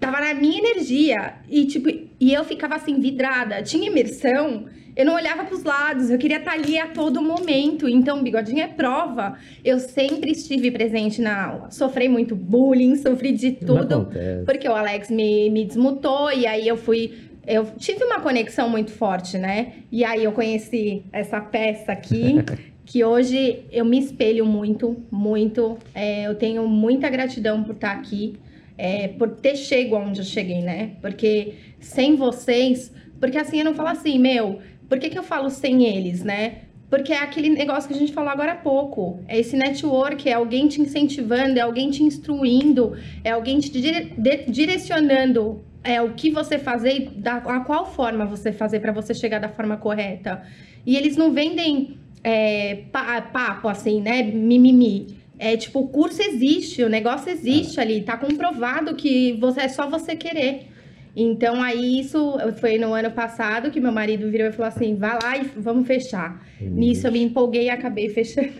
[0.00, 1.36] tava na minha energia.
[1.48, 3.62] E, tipo, e eu ficava assim, vidrada.
[3.62, 6.10] Tinha imersão, eu não olhava pros lados.
[6.10, 7.88] Eu queria estar ali a todo momento.
[7.88, 9.36] Então, bigodinho é prova.
[9.64, 11.70] Eu sempre estive presente na aula.
[11.70, 14.08] Sofri muito bullying, sofri de tudo.
[14.44, 17.12] Porque o Alex me, me desmutou e aí eu fui.
[17.46, 19.74] Eu tive uma conexão muito forte, né?
[19.90, 22.36] E aí eu conheci essa peça aqui,
[22.86, 25.76] que hoje eu me espelho muito, muito.
[25.94, 28.36] É, eu tenho muita gratidão por estar aqui,
[28.78, 30.92] é, por ter chego onde eu cheguei, né?
[31.02, 32.92] Porque sem vocês.
[33.20, 36.58] Porque assim, eu não falo assim, meu, por que, que eu falo sem eles, né?
[36.90, 39.20] Porque é aquele negócio que a gente falou agora há pouco.
[39.26, 44.12] É esse network, é alguém te incentivando, é alguém te instruindo, é alguém te dire-
[44.16, 48.92] de- direcionando é, o que você fazer e da, a qual forma você fazer para
[48.92, 50.42] você chegar da forma correta.
[50.86, 54.22] E eles não vendem é, pa- papo assim, né?
[54.22, 55.16] Mimimi.
[55.38, 59.90] É tipo, o curso existe, o negócio existe ali, tá comprovado que você, é só
[59.90, 60.68] você querer.
[61.16, 65.16] Então, aí isso foi no ano passado que meu marido virou e falou assim: vai
[65.22, 66.44] lá e vamos fechar.
[66.60, 68.52] Nisso eu me empolguei e acabei fechando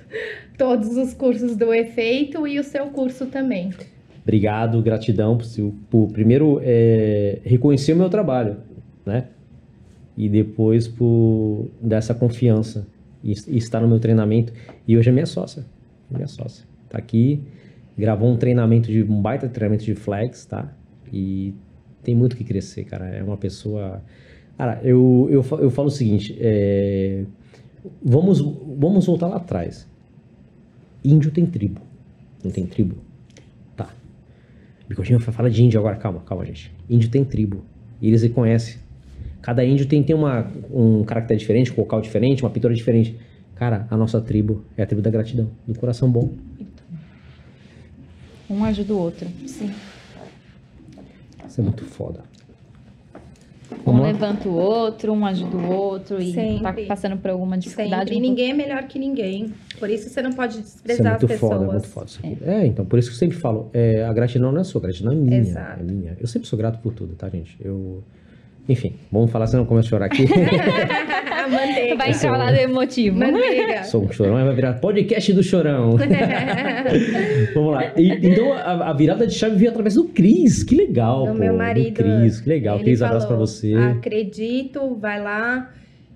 [0.57, 3.71] todos os cursos do efeito e o seu curso também.
[4.23, 5.47] Obrigado, gratidão por,
[5.91, 8.57] por primeiro é, reconhecer o meu trabalho,
[9.05, 9.27] né?
[10.17, 12.87] E depois por dar essa confiança
[13.23, 14.53] e, e estar no meu treinamento.
[14.87, 15.65] E hoje é minha sócia,
[16.09, 16.65] minha sócia.
[16.89, 17.43] Tá aqui,
[17.99, 20.73] gravou um treinamento de um baita treinamento de flex, tá?
[21.13, 21.53] E
[22.05, 23.07] tem muito que crescer, cara.
[23.07, 24.03] É uma pessoa
[24.57, 27.25] Cara, eu, eu, eu falo o seguinte, é,
[28.03, 29.89] vamos, vamos voltar lá atrás.
[31.05, 31.81] Índio tem tribo.
[32.43, 32.97] Não tem tribo?
[33.77, 33.89] Tá.
[34.89, 36.73] Bigodinho fala de índio agora, calma, calma, gente.
[36.89, 37.65] Índio tem tribo.
[38.01, 38.77] E eles reconhecem.
[39.43, 43.17] Cada índio tem, tem uma, um caractere diferente, um vocal diferente, uma pintura diferente.
[43.57, 46.31] Cara, a nossa tribo é a tribo da gratidão, do coração bom.
[48.49, 49.29] Um ajuda o outro.
[49.47, 49.71] Sim.
[51.55, 52.21] Isso é muito foda.
[53.87, 56.87] Um levanta o outro, um ajuda o outro e tá Sempre.
[56.87, 58.11] passando por alguma dificuldade.
[58.11, 58.17] Sempre.
[58.17, 59.55] E ninguém é melhor que ninguém.
[59.79, 61.53] Por isso você não pode Isso é desprezar muito as pessoas.
[61.53, 62.39] foda, é muito foda isso aqui.
[62.45, 62.67] É.
[62.67, 65.13] então, por isso que eu sempre falo, é, a gratidão não é sua, a gratidão
[65.13, 65.39] é minha.
[65.39, 65.79] Exato.
[65.79, 66.17] É minha.
[66.21, 67.57] Eu sempre sou grato por tudo, tá, gente?
[67.61, 68.03] Eu.
[68.69, 70.27] Enfim, vamos falar, senão eu começo a chorar aqui.
[71.49, 71.97] Manteiga.
[71.97, 73.19] Vai entrar lá do emotivo.
[73.19, 73.83] Manteiga.
[73.85, 75.97] sou um chorão, vai virar podcast do chorão.
[77.55, 77.93] vamos lá.
[77.97, 80.63] E- então, a, a virada de chave veio através do Cris.
[80.63, 81.39] Que legal, Do pô.
[81.39, 81.95] meu Do marido.
[81.95, 82.77] Cris, que legal.
[82.77, 83.75] Ele Cris, abraço pra falou, você.
[83.75, 85.71] Acredito, vai lá.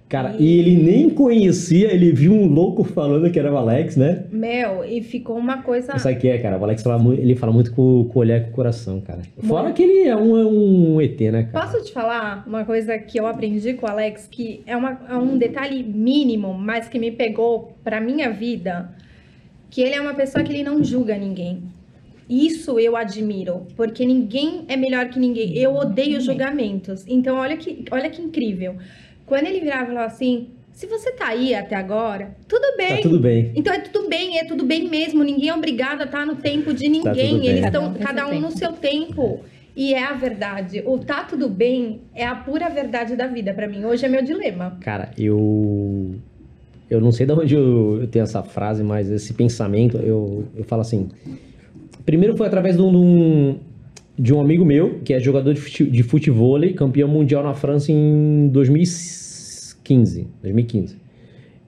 [0.08, 4.24] Cara, e ele nem conhecia, ele viu um louco falando que era o Alex, né?
[4.32, 5.98] Meu, e ficou uma coisa.
[5.98, 6.56] Sabe o que é, cara?
[6.58, 9.02] O Alex fala muito, ele fala muito com, com o olhar e com o coração,
[9.02, 9.20] cara.
[9.42, 11.66] Fora que ele é um, é um ET, né, cara?
[11.66, 15.14] Posso te falar uma coisa que eu aprendi com o Alex, que é, uma- é
[15.14, 18.90] um detalhe mínimo, mas que me pegou pra minha vida,
[19.68, 21.64] que ele é uma pessoa que ele não julga ninguém.
[22.30, 25.56] Isso eu admiro, porque ninguém é melhor que ninguém.
[25.56, 27.04] Eu odeio julgamentos.
[27.08, 28.74] Então, olha que, olha que incrível.
[29.28, 32.96] Quando ele virava e falava assim, se você tá aí até agora, tudo bem.
[32.96, 33.52] Tá tudo bem.
[33.54, 35.22] Então é tudo bem, é tudo bem mesmo.
[35.22, 37.38] Ninguém é obrigado a estar no tempo de Tá ninguém.
[37.38, 37.46] bem.
[37.48, 39.40] Eles estão tem cada um no seu tempo.
[39.76, 40.82] E é a verdade.
[40.86, 43.84] O tá tudo bem é a pura verdade da vida pra mim.
[43.84, 44.76] Hoje é meu dilema.
[44.80, 46.14] Cara, eu.
[46.90, 50.64] Eu não sei de onde eu, eu tenho essa frase, mas esse pensamento, eu, eu
[50.64, 51.08] falo assim.
[52.04, 53.58] Primeiro foi através de um, de um-
[54.18, 57.92] de um amigo meu, que é jogador de, fute, de futebol, campeão mundial na França
[57.92, 60.26] em 2015.
[60.42, 60.96] 2015.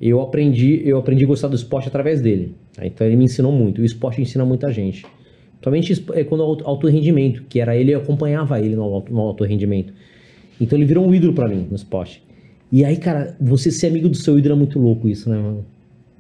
[0.00, 2.54] Eu aprendi, eu aprendi a gostar do esporte através dele.
[2.74, 2.84] tá?
[2.86, 3.82] Então ele me ensinou muito.
[3.82, 5.06] O esporte ensina muita gente.
[5.60, 9.20] Principalmente é quando é alto, rendimento, que era ele, eu acompanhava ele no alto, no
[9.20, 9.92] alto rendimento.
[10.58, 12.22] Então ele virou um ídolo pra mim no esporte.
[12.72, 15.66] E aí, cara, você ser amigo do seu ídolo é muito louco isso, né, mano?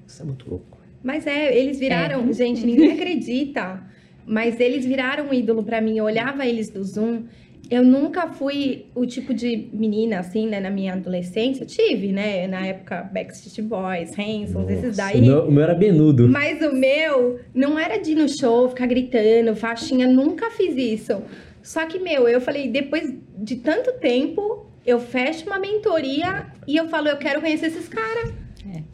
[0.06, 0.78] Isso é muito louco.
[1.02, 3.82] Mas é, eles viraram, gente, ninguém acredita.
[4.26, 5.98] Mas eles viraram um ídolo pra mim.
[5.98, 7.24] Eu olhava eles do Zoom.
[7.70, 11.64] Eu nunca fui o tipo de menina, assim, né, na minha adolescência.
[11.64, 15.18] Tive, né, na época, Backstreet Boys, Hansons, esses daí.
[15.18, 16.28] O meu, o meu era benudo.
[16.28, 21.22] Mas o meu não era de ir no show, ficar gritando, faixinha, nunca fiz isso.
[21.62, 26.88] Só que, meu, eu falei, depois de tanto tempo, eu fecho uma mentoria e eu
[26.88, 28.32] falo, eu quero conhecer esses caras.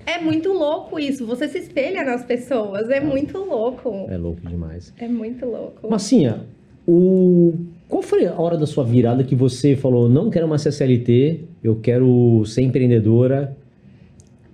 [0.06, 0.20] É.
[0.20, 4.06] muito louco isso, você se espelha nas pessoas, é muito louco.
[4.08, 4.94] É louco demais.
[4.98, 5.90] É muito louco.
[5.90, 6.46] Massinha,
[6.86, 7.54] o...
[7.88, 11.44] qual foi a hora da sua virada que você falou, não quero mais ser CLT,
[11.62, 13.56] eu quero ser empreendedora?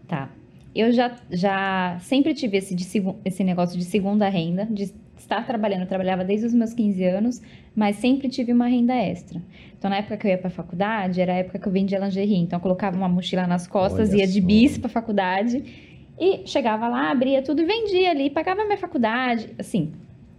[0.09, 0.31] Tá.
[0.75, 2.87] Eu já, já sempre tive esse, de
[3.25, 4.91] esse negócio de segunda renda, de
[5.23, 5.83] estar trabalhando.
[5.83, 7.43] Eu trabalhava desde os meus 15 anos,
[7.75, 9.41] mas sempre tive uma renda extra.
[9.79, 12.37] Então, na época que eu ia pra faculdade, era a época que eu vendia lingerie.
[12.37, 14.47] Então, eu colocava uma mochila nas costas, Olha ia de só.
[14.47, 15.65] bis pra faculdade.
[16.19, 19.49] E chegava lá, abria tudo e vendia ali, pagava minha faculdade.
[19.59, 19.93] Assim,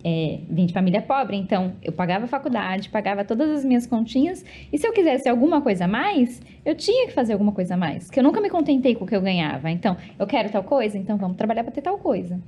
[0.03, 4.45] é, vim de família pobre, então eu pagava a faculdade, pagava todas as minhas continhas.
[4.71, 7.77] E se eu quisesse alguma coisa a mais, eu tinha que fazer alguma coisa a
[7.77, 8.09] mais.
[8.09, 9.71] Que eu nunca me contentei com o que eu ganhava.
[9.71, 12.39] Então, eu quero tal coisa, então vamos trabalhar para ter tal coisa.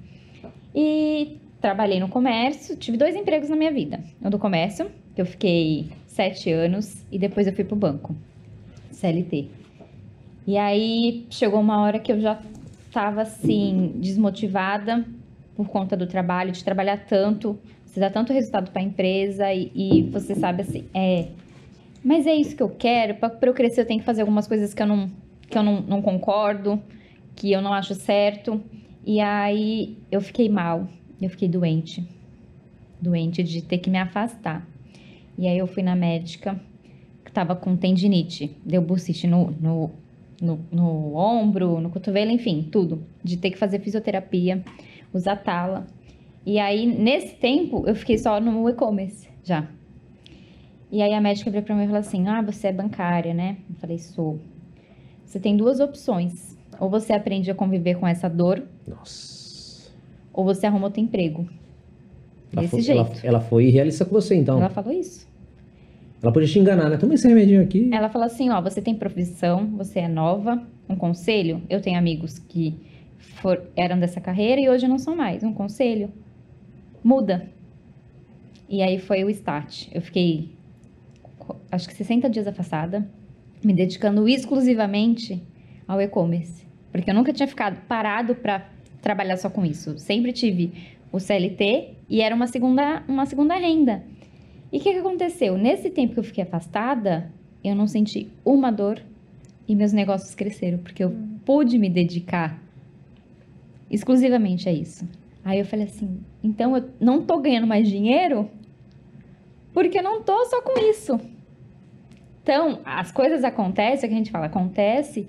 [0.74, 4.00] E trabalhei no comércio, tive dois empregos na minha vida.
[4.22, 8.16] O do comércio, que eu fiquei sete anos, e depois eu fui pro banco,
[8.92, 9.48] CLT.
[10.46, 12.40] E aí chegou uma hora que eu já
[12.86, 15.04] estava assim, desmotivada
[15.56, 19.72] por conta do trabalho, de trabalhar tanto, você dá tanto resultado para a empresa e,
[19.74, 21.30] e você sabe assim, é,
[22.04, 24.72] mas é isso que eu quero, para eu crescer eu tenho que fazer algumas coisas
[24.72, 25.10] que eu não,
[25.50, 26.80] que eu não, não concordo,
[27.36, 28.62] que eu não acho certo.
[29.04, 30.88] E aí eu fiquei mal,
[31.22, 32.08] eu fiquei doente,
[33.02, 34.68] doente de ter que me afastar.
[35.38, 36.60] E aí eu fui na médica,
[37.24, 39.92] que tava com tendinite, deu bursite no, no,
[40.42, 43.04] no, no ombro, no cotovelo, enfim, tudo.
[43.24, 44.64] De ter que fazer fisioterapia,
[45.14, 45.88] usar tala.
[46.46, 49.68] E aí, nesse tempo, eu fiquei só no e-commerce, já.
[50.92, 53.58] E aí a médica veio pra mim e falou assim, ah, você é bancária, né?
[53.70, 54.40] Eu falei, sou.
[55.26, 56.56] Você tem duas opções.
[56.80, 59.45] Ou você aprende a conviver com essa dor, Nossa.
[60.36, 61.48] Ou você arruma outro emprego.
[62.52, 63.00] Ela Desse foi, jeito.
[63.02, 64.56] Ela, ela foi realista com você, então.
[64.58, 65.28] Ela Ela, falou isso.
[66.22, 66.98] podia te enganar, né?
[66.98, 67.90] Toma esse remedinho aqui.
[67.94, 71.62] Ela falou assim, ó, você tem profissão, você é nova, um conselho.
[71.70, 72.76] Eu tenho amigos que
[73.20, 75.44] for- eram dessa carreira e hoje não são mais.
[75.44, 76.10] Um conselho,
[77.04, 77.48] muda.
[78.70, 79.88] E aí foi o start.
[79.94, 80.52] Eu fiquei,
[81.72, 83.08] acho que 60 dias afastada.
[83.64, 85.42] me dedicando exclusivamente
[85.88, 86.66] ao e-commerce.
[86.92, 88.70] Porque eu nunca tinha ficado parado para
[89.06, 90.00] trabalhar só com isso.
[90.00, 90.74] Sempre tive
[91.12, 94.04] o CLT e era uma segunda, uma segunda renda.
[94.74, 95.56] E o que, que aconteceu?
[95.60, 97.32] Nesse tempo que eu fiquei afastada,
[97.64, 99.00] eu não senti uma dor
[99.68, 101.16] e meus negócios cresceram, porque eu
[101.46, 102.60] pude me dedicar
[103.92, 105.08] exclusivamente a isso.
[105.44, 108.50] Aí eu falei assim, então eu não tô ganhando mais dinheiro
[109.72, 111.20] porque eu não tô só com isso.
[112.42, 115.28] Então, as coisas acontecem, é o que a gente fala, acontece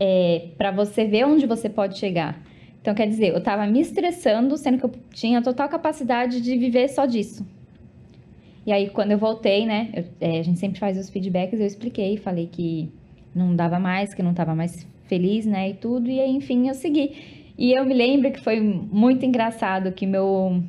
[0.00, 2.49] é, para você ver onde você pode chegar.
[2.80, 6.88] Então, quer dizer, eu estava me estressando, sendo que eu tinha total capacidade de viver
[6.88, 7.46] só disso.
[8.66, 11.66] E aí, quando eu voltei, né, eu, é, a gente sempre faz os feedbacks, eu
[11.66, 12.90] expliquei, falei que
[13.34, 16.74] não dava mais, que não estava mais feliz, né, e tudo, e aí, enfim, eu
[16.74, 17.12] segui.
[17.58, 20.62] E eu me lembro que foi muito engraçado que meu,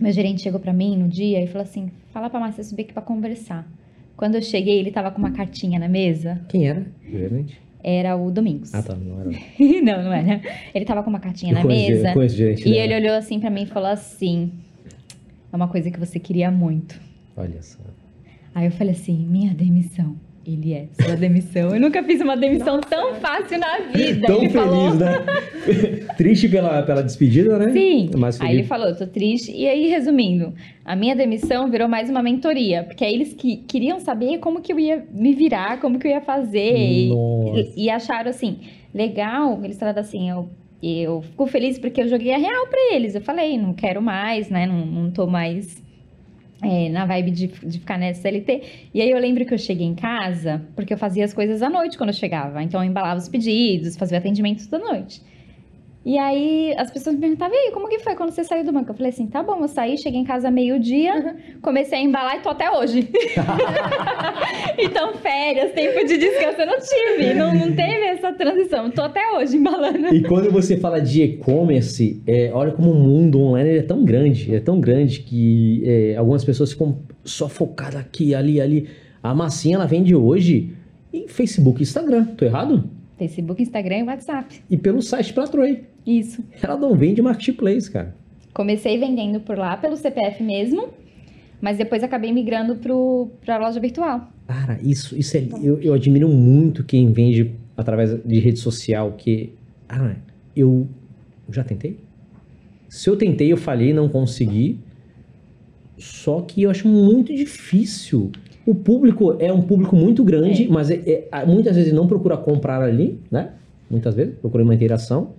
[0.00, 2.92] meu gerente chegou para mim no dia e falou assim, fala pra Márcia subir aqui
[2.92, 3.66] pra conversar.
[4.16, 6.40] Quando eu cheguei, ele tava com uma cartinha na mesa.
[6.48, 6.86] Quem era?
[7.06, 7.60] Gerente?
[7.84, 8.72] Era o Domingos.
[8.74, 8.94] Ah, tá.
[8.94, 9.30] Não era.
[9.82, 10.40] não, não era.
[10.74, 12.08] Ele tava com uma cartinha Eu na conheço, mesa.
[12.10, 12.76] eu conheço o gerente E dela.
[12.84, 14.52] ele olhou assim pra mim e falou assim:
[15.52, 17.00] É uma coisa que você queria muito.
[17.36, 17.80] Olha só.
[18.54, 20.16] Aí eu falei assim: Minha demissão.
[20.44, 21.72] Ele é, sua demissão.
[21.72, 24.26] Eu nunca fiz uma demissão tão fácil na vida.
[24.26, 24.94] Tão ele feliz, falou.
[24.94, 25.18] né?
[26.18, 27.72] Triste pela, pela despedida, né?
[27.72, 28.10] Sim.
[28.16, 29.52] Mas aí ele falou, eu tô triste.
[29.52, 30.52] E aí, resumindo,
[30.84, 32.82] a minha demissão virou mais uma mentoria.
[32.82, 36.10] Porque aí eles que, queriam saber como que eu ia me virar, como que eu
[36.10, 36.76] ia fazer.
[36.76, 37.60] E- Nossa.
[37.76, 38.58] E, e acharam assim,
[38.92, 40.48] legal, eles falaram assim, eu,
[40.82, 43.14] eu fico feliz porque eu joguei a real pra eles.
[43.14, 44.66] Eu falei, não quero mais, né?
[44.66, 45.80] Não, não tô mais
[46.62, 48.62] é, na vibe de, de ficar nessa CLT.
[48.94, 51.68] E aí eu lembro que eu cheguei em casa, porque eu fazia as coisas à
[51.68, 52.62] noite quando eu chegava.
[52.62, 55.20] Então eu embalava os pedidos, fazia o atendimento toda noite.
[56.04, 58.72] E aí as pessoas me perguntavam, e aí, como que foi quando você saiu do
[58.72, 58.90] banco?
[58.90, 62.40] Eu falei assim, tá bom, eu saí, cheguei em casa meio-dia, comecei a embalar e
[62.40, 63.08] tô até hoje.
[64.78, 69.20] então, férias, tempo de descanso eu não tive, não, não teve essa transição, tô até
[69.36, 70.12] hoje embalando.
[70.12, 74.04] E quando você fala de e-commerce, é, olha como o mundo online ele é tão
[74.04, 78.88] grande, é tão grande que é, algumas pessoas ficam só focadas aqui, ali, ali.
[79.22, 80.74] A massinha ela vende hoje
[81.12, 82.90] em Facebook e Instagram, tô errado?
[83.28, 85.84] Facebook, Instagram e WhatsApp, E pelo site Platroy.
[86.06, 86.42] isso.
[86.62, 88.14] Ela não vende marketplace, cara.
[88.52, 90.88] Comecei vendendo por lá, pelo CPF mesmo,
[91.60, 94.28] mas depois acabei migrando pro, pra loja virtual.
[94.46, 95.46] Cara, isso, isso é.
[95.62, 99.52] Eu, eu admiro muito quem vende através de rede social, que.
[99.88, 100.14] Ah,
[100.54, 100.86] eu
[101.50, 101.98] já tentei?
[102.88, 104.78] Se eu tentei, eu falhei, não consegui.
[105.96, 108.32] Só que eu acho muito difícil.
[108.66, 110.68] O público é um público muito grande, É.
[110.68, 113.50] mas é- é- muitas vezes não procura comprar ali, né?
[113.90, 115.30] Muitas vezes, procura uma interação.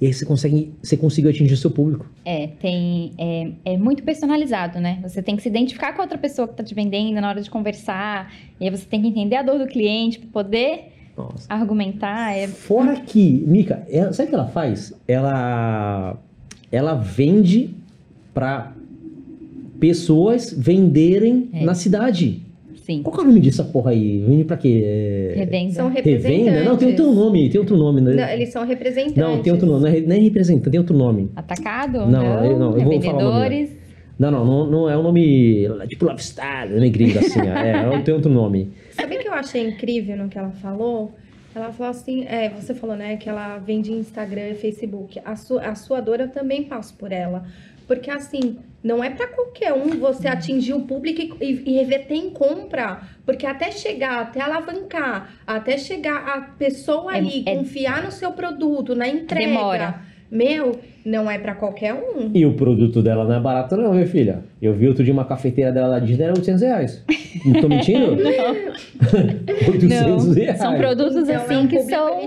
[0.00, 2.06] E aí você consegue, você conseguiu atingir o seu público.
[2.24, 4.98] É, tem, é, é muito personalizado, né?
[5.02, 7.40] Você tem que se identificar com a outra pessoa que tá te vendendo na hora
[7.40, 10.80] de conversar, e aí você tem que entender a dor do cliente para poder
[11.16, 11.46] Nossa.
[11.48, 12.36] argumentar.
[12.36, 14.92] É, Fora que, Mica, ela- sabe o que ela faz?
[15.06, 16.16] Ela,
[16.72, 17.70] ela vende
[18.34, 18.72] para
[19.78, 21.64] pessoas venderem É.
[21.64, 22.42] na cidade.
[22.84, 24.22] Sim, Qual que é o nome disso, porra aí?
[24.26, 24.82] Vende pra quê?
[24.84, 25.32] É...
[25.36, 25.72] revenda.
[25.72, 26.36] São representantes.
[26.44, 26.64] Revenda?
[26.64, 28.00] Não, tem outro nome, tem outro nome.
[28.00, 28.14] Né?
[28.14, 29.16] Não, eles são representantes.
[29.16, 31.30] Não, tem outro nome, não é, não é representante, tem outro nome.
[31.36, 32.06] Atacado?
[32.06, 33.82] Não, eu- não, eu vou falar o nome Revendedores.
[34.18, 38.30] Não, não, não, não é um nome tipo Lifestyle, nome gringo assim, é, tem outro
[38.30, 38.70] nome.
[38.90, 41.12] Sabe o que eu achei incrível no que ela falou?
[41.54, 45.20] Ela falou assim, é, você falou, né, que ela vende Instagram e Facebook.
[45.24, 47.44] A sua, a sua dor eu também passo por ela.
[47.94, 52.30] Porque assim, não é pra qualquer um você atingir o público e, e reverter em
[52.30, 53.00] compra.
[53.26, 58.32] Porque até chegar, até alavancar, até chegar a pessoa É- ali é- confiar no seu
[58.32, 59.46] produto, na entrega.
[59.46, 59.94] Demora.
[60.30, 62.30] Meu, não é pra qualquer um.
[62.32, 64.44] E o produto dela não é barato não, minha filha.
[64.62, 67.04] Eu vi outro dia uma cafeteira dela da Disney, era 800 reais.
[67.44, 68.16] Não tô mentindo?
[69.68, 69.88] 800
[70.26, 70.58] Não, reais.
[70.58, 72.18] são produtos Então, assim é um que são.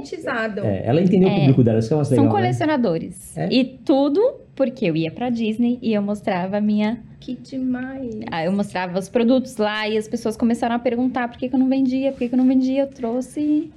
[0.64, 2.42] É, ela entendeu o É, público dela, isso que é uma são legal, né?
[2.42, 3.36] colecionadores.
[3.38, 3.48] É?
[3.52, 4.22] E tudo
[4.56, 8.20] porque eu ia pra Disney e eu mostrava a minha Que demais.
[8.32, 11.56] Ah, eu mostrava os produtos lá e as pessoas começaram a perguntar por que, que
[11.56, 13.72] eu não vendia, por que, que eu não vendia, eu trouxe.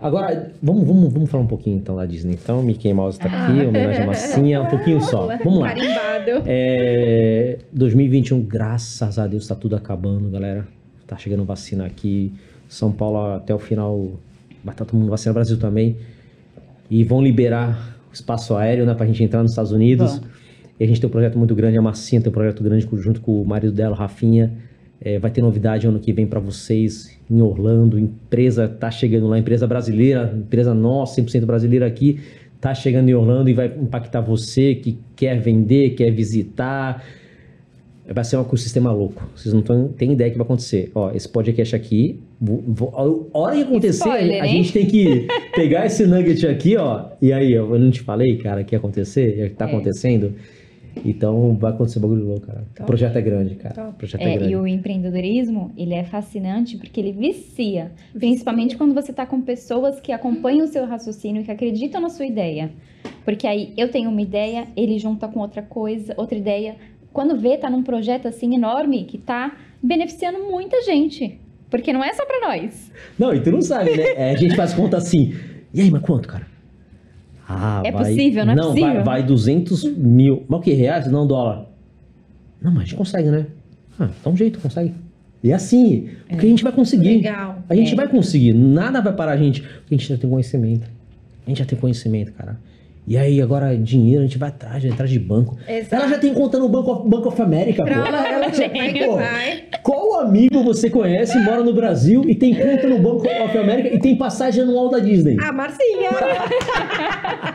[0.00, 2.34] Agora, vamos, vamos, vamos falar um pouquinho então da Disney.
[2.34, 5.26] Então, Mickey Mouse tá aqui, homenagem a massinha, um pouquinho só.
[5.42, 5.68] Vamos lá.
[5.68, 6.42] Carimbado.
[6.46, 10.66] É, 2021, graças a Deus, tá tudo acabando, galera.
[11.06, 12.32] Tá chegando vacina aqui.
[12.68, 14.12] São Paulo até o final.
[14.62, 15.96] Vai estar todo mundo vacinado, Brasil também.
[16.90, 20.18] E vão liberar espaço aéreo, né, pra gente entrar nos Estados Unidos.
[20.18, 20.28] Vão.
[20.80, 23.20] E a gente tem um projeto muito grande, a Massinha tem um projeto grande junto
[23.20, 24.52] com o marido dela, Rafinha.
[25.00, 27.98] É, vai ter novidade ano que vem pra vocês em Orlando.
[27.98, 32.20] Empresa tá chegando lá, empresa brasileira, empresa nossa, 100% brasileira aqui,
[32.60, 37.04] tá chegando em Orlando e vai impactar você que quer vender, quer visitar.
[38.12, 39.28] Vai ser um ecossistema louco.
[39.36, 40.90] Vocês não tão- têm ideia do que vai acontecer.
[40.94, 46.06] Ó, esse podcast aqui A hora que acontecer, Spoiler, a gente tem que pegar esse
[46.06, 47.06] nugget aqui, ó.
[47.20, 49.68] E aí, eu não te falei, cara, que ia acontecer, que tá É.
[49.68, 50.34] acontecendo.
[51.04, 52.60] Então vai acontecer bagulho louco, cara.
[52.62, 52.86] O Top.
[52.86, 53.74] projeto é grande, cara.
[53.74, 53.88] Top.
[53.90, 54.52] O projeto é, É, grande.
[54.52, 57.92] e o empreendedorismo, ele é fascinante porque ele vicia.
[58.12, 62.26] Principalmente quando você está com pessoas que acompanham o seu raciocínio, que acreditam na sua
[62.26, 62.70] ideia.
[63.24, 66.76] Porque aí eu tenho uma ideia, ele junta com outra coisa, outra ideia.
[67.12, 71.38] Quando vê, tá num projeto assim enorme que tá beneficiando muita gente.
[71.70, 72.90] Porque não é só para nós.
[73.18, 74.04] Não, e tu não sabe, né?
[74.16, 75.34] É, a gente faz conta assim.
[75.72, 76.46] E aí, mas quanto, cara?
[77.48, 78.04] Ah, É vai...
[78.04, 79.04] possível, não é Vai, possível?
[79.04, 80.44] vai 200 mil.
[80.48, 80.72] Mas o que?
[80.72, 81.10] Reais?
[81.10, 81.66] Não, dólar.
[82.60, 83.46] Não, mas a gente consegue, né?
[83.98, 84.94] Ah, dá um jeito, consegue.
[85.42, 87.16] E é assim, porque a gente vai conseguir.
[87.18, 87.62] Legal.
[87.68, 87.96] A gente É.
[87.96, 88.52] vai conseguir.
[88.52, 89.62] Nada vai parar a gente.
[89.62, 90.88] Porque a gente já tem conhecimento.
[91.46, 92.58] A gente já tem conhecimento, cara.
[93.08, 95.56] E aí, agora, dinheiro, a gente vai atrás, vai atrás de banco.
[95.66, 95.94] Exato.
[95.94, 97.88] Ela já tem conta no Banco of, Banco of America, pô.
[97.90, 99.16] Ela, ela já que pô.
[99.82, 103.98] Qual amigo você conhece, mora no Brasil e tem conta no Banco of America e
[103.98, 105.38] tem passagem anual da Disney?
[105.40, 106.10] A Marcinha.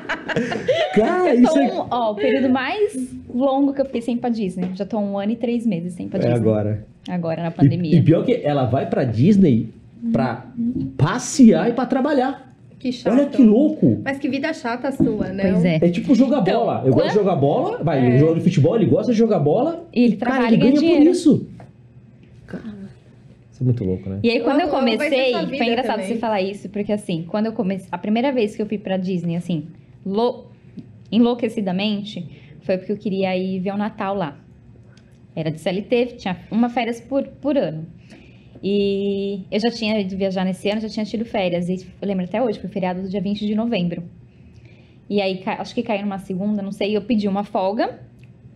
[0.95, 1.73] Cara, Eu isso é...
[1.73, 2.93] um, ó, o período mais
[3.33, 4.69] longo que eu fiquei sem ir pra Disney.
[4.73, 6.35] Já tô um ano e três meses sem ir pra É Disney.
[6.39, 6.85] agora.
[7.07, 7.95] Agora, na E, pandemia.
[7.97, 9.69] e pior que ela vai pra Disney
[10.11, 10.45] pra
[10.97, 12.42] passear e pra trabalhar.
[12.83, 13.13] Que chato.
[13.13, 14.01] Olha que louco.
[14.03, 15.51] Mas que vida chata a sua, né?
[15.53, 15.75] Pois é.
[15.81, 16.81] É tipo jogar Então, bola.
[16.85, 18.15] Eu gosto quando- de jogar bola, vai, É.
[18.15, 19.87] eu jogo de futebol, ele gosta de jogar bola.
[19.93, 21.09] E ele Cara, trabalha ele ganha ganha por dinheiro.
[21.11, 21.47] isso.
[22.45, 22.63] Cara,
[23.49, 24.19] isso é muito louco, né?
[24.21, 26.07] E aí, quando eu ser comecei, foi engraçado também.
[26.13, 28.97] você falar isso, porque assim, quando eu comecei, a primeira vez que eu fui pra
[28.97, 29.67] Disney, assim,
[30.05, 30.51] lou-
[31.09, 32.25] enlouquecidamente,
[32.63, 34.37] foi porque eu queria ir ver o Natal lá.
[35.33, 37.85] Era de CLT, tinha uma férias por, por ano.
[38.63, 41.67] E eu já tinha ido viajar nesse ano, já tinha tido férias.
[41.67, 44.03] E eu lembro até hoje, foi feriado do dia 20 de novembro.
[45.09, 47.99] E aí, acho que caiu numa segunda, não sei, eu pedi uma folga.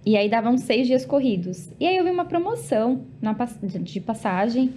[0.05, 1.69] E aí davam seis dias corridos.
[1.77, 3.35] E aí eu vi uma promoção na
[3.81, 4.73] de passagem.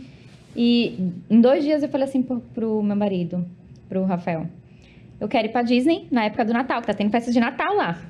[0.56, 3.46] E em dois dias eu falei assim pro, pro meu marido,
[3.88, 4.48] pro Rafael.
[5.20, 7.76] Eu quero ir pra Disney na época do Natal, que tá tendo festa de Natal
[7.76, 8.09] lá.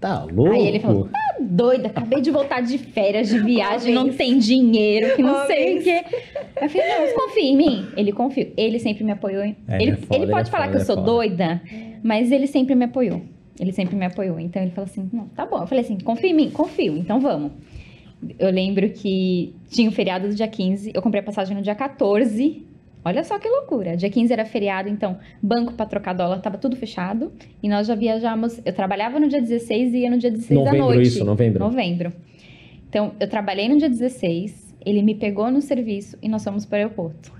[0.00, 0.52] Tá louco?
[0.52, 5.16] Aí ele falou, tá doida, acabei de voltar de férias, de viagem, não tem dinheiro,
[5.16, 6.04] que não sei o quê.
[6.60, 7.86] Eu falei, não, mas confia em mim.
[7.96, 8.52] Ele confia.
[8.56, 9.42] Ele sempre me apoiou.
[9.42, 11.06] É, ele, é foda, ele ele pode é falar foda, que eu é sou foda.
[11.06, 11.62] doida,
[12.02, 13.22] mas ele sempre me apoiou.
[13.58, 14.38] Ele sempre me apoiou.
[14.38, 15.60] Então ele falou assim, não, tá bom.
[15.60, 16.50] Eu falei assim, confia em mim?
[16.50, 17.52] Confio, então vamos.
[18.38, 21.74] Eu lembro que tinha o feriado do dia 15, eu comprei a passagem no dia
[21.74, 22.66] 14.
[23.06, 23.96] Olha só que loucura.
[23.96, 27.32] Dia 15 era feriado, então banco para trocar dólar tava tudo fechado.
[27.62, 28.60] E nós já viajamos.
[28.64, 31.02] Eu trabalhava no dia 16 e ia no dia 16 da Novembro, noite.
[31.06, 31.60] isso, novembro.
[31.60, 32.12] Novembro.
[32.88, 36.78] Então, eu trabalhei no dia 16, ele me pegou no serviço e nós fomos para
[36.78, 37.32] o aeroporto.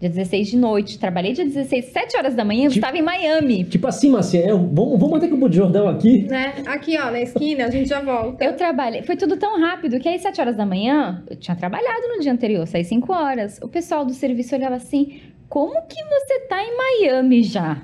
[0.00, 3.02] Dia 16 de noite, trabalhei dia 16, 7 horas da manhã, eu Tipo- estava em
[3.02, 3.64] Miami.
[3.64, 6.22] Tipo assim, Marcinha, eu- vamos, vamos até Campo de Jordão aqui.
[6.22, 6.54] Né?
[6.66, 8.44] Aqui, ó, na esquina, a gente já volta.
[8.44, 12.06] Eu trabalhei, foi tudo tão rápido que aí 7 horas da manhã, eu tinha trabalhado
[12.14, 13.58] no dia anterior, saí 5 horas.
[13.60, 17.82] O pessoal do serviço olhava assim, como que você tá em Miami já?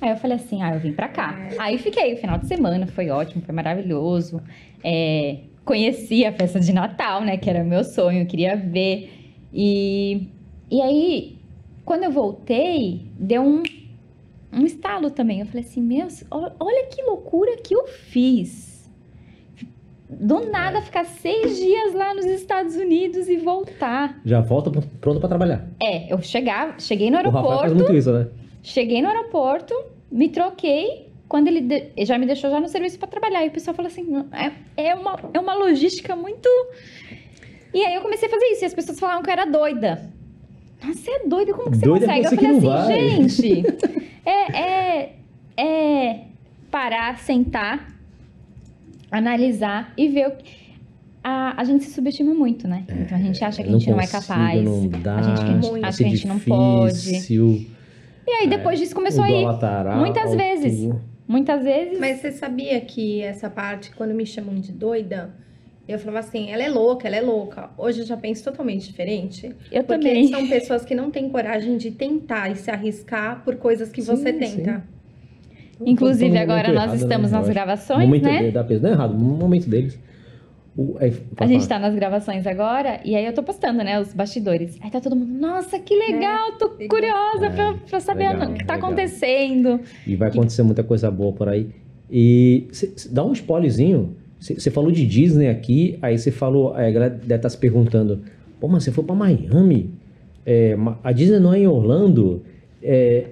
[0.00, 1.36] Aí eu falei assim, ah, eu vim pra cá.
[1.58, 4.40] Aí fiquei o final de semana, foi ótimo, foi maravilhoso.
[4.84, 9.10] É, conheci a festa de Natal, né, que era meu sonho, eu queria ver.
[9.52, 10.28] E,
[10.72, 11.36] e aí,
[11.84, 13.62] quando eu voltei, deu um,
[14.52, 15.40] um estalo também.
[15.40, 18.72] Eu falei assim, meu, olha que loucura que eu fiz.
[20.08, 24.20] Do nada ficar seis dias lá nos Estados Unidos e voltar.
[24.24, 25.66] Já volta pr- pronto pra trabalhar.
[25.82, 28.28] É, eu chegava, cheguei no O Rafael faz aeroporto, muito isso, né?
[28.62, 29.74] cheguei no aeroporto,
[30.10, 31.10] me troquei.
[31.28, 33.42] Quando ele de- já me deixou já no serviço para trabalhar.
[33.42, 36.46] E o pessoal falou assim: "Não, é, é, uma, é uma logística muito.
[37.72, 38.64] E aí eu comecei a fazer isso.
[38.64, 40.12] E as pessoas falavam que eu era doida.
[40.84, 41.52] Nossa, você é doida?
[41.54, 42.36] Como que você Doida é consegue?
[42.36, 43.62] você eu falei assim, vai." gente.
[44.24, 45.16] É, é,
[45.56, 46.24] é
[46.70, 47.92] parar, sentar,
[49.10, 50.62] analisar e ver o que.
[51.24, 52.84] A, a gente se subestima muito, né?
[52.88, 54.62] Então a gente acha que a gente não, é consigo, capaz.
[54.64, 55.84] Não dá, a gente que a gente muito.
[55.84, 56.92] acha que a gente não pode.
[56.94, 57.66] difícil,
[58.26, 59.44] E aí depois disso começou a ir.
[59.96, 60.88] Muitas vezes.
[61.26, 61.98] Muitas vezes.
[61.98, 65.34] Mas você sabia que essa parte, quando me chamam de doida,
[65.88, 67.70] eu falava assim, ela é louca, ela é louca.
[67.76, 69.46] Hoje eu já penso totalmente diferente.
[69.70, 70.28] eu Porque também.
[70.28, 74.14] são pessoas que não têm coragem de tentar e se arriscar por coisas que Sim,
[74.16, 74.38] você sim.
[74.38, 74.84] tenta.
[75.84, 78.42] Inclusive, Tô no agora nós errado, estamos né, nas gravações, momento né?
[78.44, 78.82] de- da pessoa.
[78.82, 79.98] Não é errado, no momento deles.
[80.76, 84.14] O, aí, A gente tá nas gravações agora e aí eu tô postando, né, os
[84.14, 84.78] bastidores.
[84.80, 86.88] Aí tá todo mundo, nossa, que legal, tô legal.
[86.88, 88.88] curiosa É, pra, pra saber legal, o que tá legal.
[88.88, 89.80] acontecendo.
[90.06, 91.68] E vai acontecer muita coisa boa por aí.
[92.10, 94.16] E cê- cê- dá um spoilerzinho.
[94.42, 98.22] Você falou de Disney aqui, aí você falou, a galera deve estar se perguntando,
[98.58, 99.90] pô, mas você foi pra Miami?
[100.44, 102.42] É, a Disney não é em Orlando?
[102.82, 103.26] É,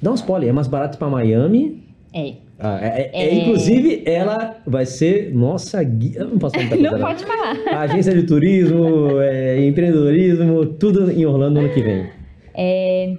[0.00, 1.82] dá um spoiler, é mais barato pra Miami?
[2.14, 2.34] É.
[2.60, 3.34] Ah, é- é- É.
[3.34, 6.20] Inclusive, ela vai ser nossa guia.
[6.20, 7.56] Eu não posso contar Não coisa, pode falar.
[7.82, 12.06] Agência de turismo, é, empreendedorismo, tudo em Orlando ano que vem.
[12.54, 13.16] É,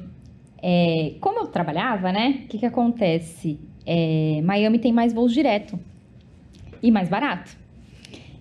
[0.63, 2.39] é, como eu trabalhava, né?
[2.45, 3.59] O que, que acontece?
[3.85, 5.77] É, Miami tem mais voos direto
[6.88, 7.51] e mais barato.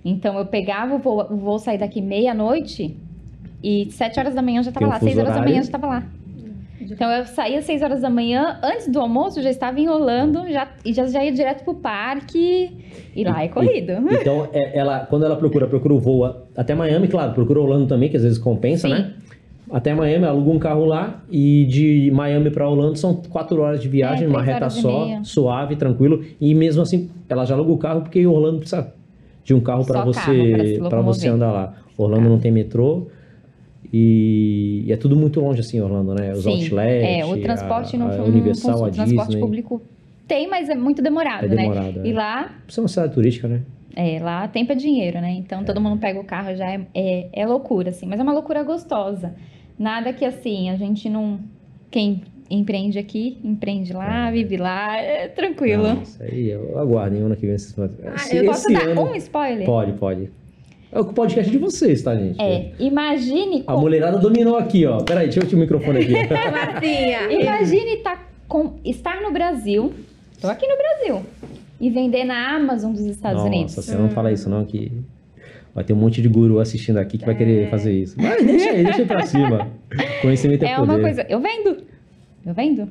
[0.05, 2.97] Então eu pegava o voo, o voo sair daqui meia-noite
[3.62, 5.68] e sete horas da manhã eu já estava lá, seis horas da manhã eu já
[5.68, 6.05] estava lá.
[6.80, 10.68] Então eu saía às 6 horas da manhã, antes do almoço, já estava enrolando já,
[10.84, 12.70] e já, já ia direto pro parque.
[13.14, 13.92] E lá é corrido.
[14.09, 16.24] Então, é, ela, quando ela procura, procura o voo
[16.57, 18.94] até Miami, claro, procura Orlando também, que às vezes compensa, Sim.
[18.94, 19.14] né?
[19.71, 23.89] Até Miami, aluga um carro lá e de Miami para Orlando são quatro horas de
[23.89, 26.25] viagem, É, uma reta só, suave, tranquilo.
[26.41, 28.93] E mesmo assim, ela já aluga o carro porque Orlando precisa
[29.45, 31.75] de um carro para você para você andar lá.
[31.99, 33.09] Orlando não tem metrô
[33.93, 36.33] e, e é tudo muito longe assim, Orlando, né?
[36.33, 38.87] Os Sim, outlets, é, o transporte a, não a não Universal, funciona.
[38.87, 39.41] a O transporte Disney.
[39.41, 39.83] público
[40.27, 41.57] tem, mas é muito demorado, É né?
[41.57, 42.07] demorado, é.
[42.09, 43.62] E lá Isso é uma cidade turística, né?
[43.95, 45.31] É, lá tempo é dinheiro, né?
[45.33, 48.07] Então todo mundo pega o carro, já é, é, é loucura, assim.
[48.07, 49.35] Mas é uma loucura gostosa.
[49.79, 51.39] Nada que, assim, a gente não...
[51.91, 55.83] Quem empreende aqui, empreende lá, vive lá, é tranquilo.
[55.83, 57.55] Nossa, aí eu aguardo, hein, ano que vem.
[57.55, 57.74] Esses...
[58.14, 59.03] Esse, eu Posso esse dar ano...
[59.03, 59.66] um spoiler?
[59.66, 60.31] Pode, pode.
[60.93, 62.41] É o podcast de vocês, tá, gente?
[62.41, 63.64] É, imagine...
[63.66, 64.99] A com- mulherada dominou aqui, ó.
[65.03, 66.12] Peraí, deixa eu tirar o microfone aqui.
[66.51, 67.33] Marcinha!
[67.33, 69.93] Imagine tá com, estar no Brasil,
[70.41, 71.22] tô aqui no Brasil,
[71.81, 73.74] e vender na Amazon dos Estados Nossa, Unidos.
[73.74, 74.93] você não fala isso não, que
[75.77, 77.39] vai ter um monte de guru assistindo aqui que vai É.
[77.39, 78.16] querer fazer isso.
[78.20, 79.70] Mas deixa aí, deixa aí pra cima.
[80.22, 80.91] Conhecimento é, É poder.
[80.91, 81.24] uma coisa...
[81.29, 81.85] Eu vendo.
[82.45, 82.89] Eu vendo.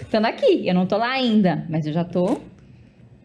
[0.00, 0.66] Estando aqui.
[0.66, 2.38] Eu não tô lá ainda, mas eu já tô...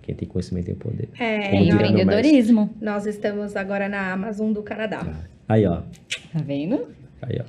[0.02, 1.08] Quem tem conhecimento tem poder.
[1.18, 2.70] É, É meu empreendedorismo.
[2.82, 5.06] nós estamos agora na Amazon do Canadá.
[5.48, 5.78] Aí, ó.
[6.34, 6.88] Tá vendo?
[7.22, 7.44] Aí, ó.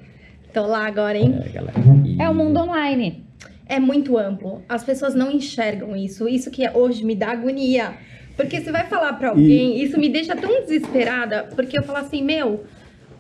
[0.53, 1.35] Tô lá agora, hein?
[1.45, 1.73] É, galera.
[2.05, 3.25] E- É o mundo online.
[3.67, 4.63] É muito amplo.
[4.69, 6.29] As pessoas não enxergam isso.
[6.29, 7.95] Isso que hoje me dá agonia.
[8.37, 12.23] Porque você vai falar pra alguém, isso me deixa tão desesperada, porque eu falo assim,
[12.23, 12.65] meu,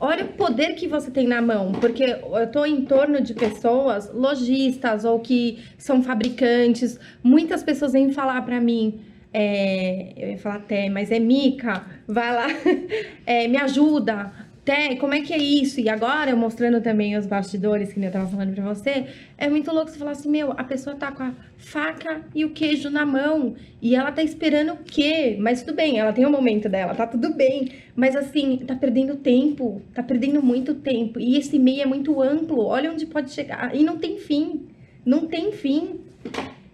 [0.00, 1.72] olha o poder que você tem na mão.
[1.72, 6.98] Porque eu tô em torno de pessoas, lojistas ou que são fabricantes.
[7.22, 9.00] Muitas pessoas vêm falar pra mim,
[9.32, 12.46] é, eu ia falar até, mas é Mica, vai lá,
[13.26, 14.32] é, me ajuda.
[14.64, 15.78] Té, como é que é isso?
[15.78, 19.04] E agora, mostrando também os bastidores que eu tava falando pra você,
[19.36, 22.50] é muito louco você falar assim, meu, a pessoa tá com a faca e o
[22.50, 25.36] queijo na mão e ela tá esperando o quê?
[25.38, 27.72] Mas tudo bem, ela tem o momento dela, tá tudo bem.
[27.94, 31.20] Mas assim, tá perdendo tempo, tá perdendo muito tempo.
[31.20, 33.76] E esse meio é muito amplo, olha onde pode chegar.
[33.76, 34.62] E não tem fim,
[35.04, 36.00] não tem fim.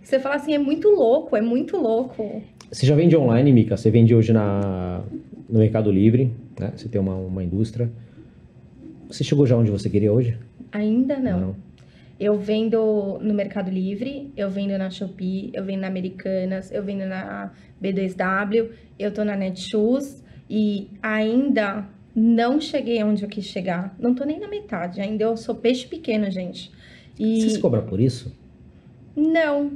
[0.01, 2.41] Você fala assim, é muito louco, é muito louco.
[2.71, 3.77] Você já vende online, Mica?
[3.77, 5.03] Você vende hoje na,
[5.51, 6.73] no Mercado Livre, né?
[6.77, 7.91] Você tem uma, uma indústria.
[9.09, 10.39] Você chegou já onde você queria hoje?
[10.73, 11.57] Ainda não.
[12.19, 17.07] Eu vendo no Mercado Livre, eu vendo na Shopee, eu vendo na Americanas, eu vendo
[17.07, 17.51] na
[17.83, 23.97] B2W, eu tô na Netshoes e ainda não cheguei onde eu quis chegar.
[23.99, 26.71] Não tô nem na metade, ainda eu sou peixe pequeno, gente.
[27.19, 28.39] E Você se cobra por isso?
[29.17, 29.73] não,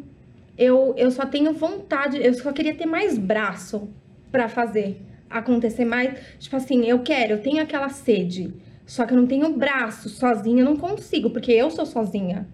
[0.56, 3.88] eu, eu só tenho vontade, eu só queria ter mais braço
[4.30, 5.00] pra fazer
[5.38, 6.18] acontecer mais.
[6.38, 8.52] Tipo assim, eu quero, eu tenho aquela sede,
[8.86, 12.46] só que eu não tenho braço, sozinha eu não consigo, porque eu sou sozinha.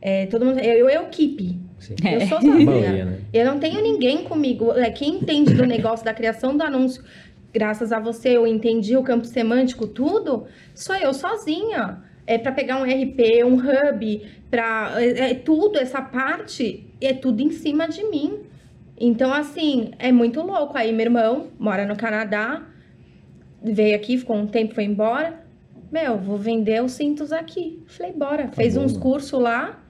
[0.00, 1.94] É, todo mundo, eu, eu, eu equipe, Sim.
[2.10, 2.64] eu sou A sozinha.
[2.64, 3.18] maioria, né?
[3.32, 4.72] Eu não tenho ninguém comigo.
[4.72, 7.04] É, quem entende do negócio da criação do anúncio,
[7.52, 12.02] graças a você, eu entendi o campo semântico, tudo, sou eu sozinha.
[12.26, 17.42] É para pegar um RP, um hub, para é, é tudo essa parte é tudo
[17.42, 18.40] em cima de mim.
[19.00, 20.76] Então assim é muito louco.
[20.76, 22.62] Aí meu irmão mora no Canadá,
[23.62, 25.40] veio aqui, ficou um tempo, foi embora.
[25.90, 27.82] Meu, vou vender os cintos aqui.
[27.86, 28.48] Falei, bora.
[28.52, 29.80] Fez bom, uns cursos lá,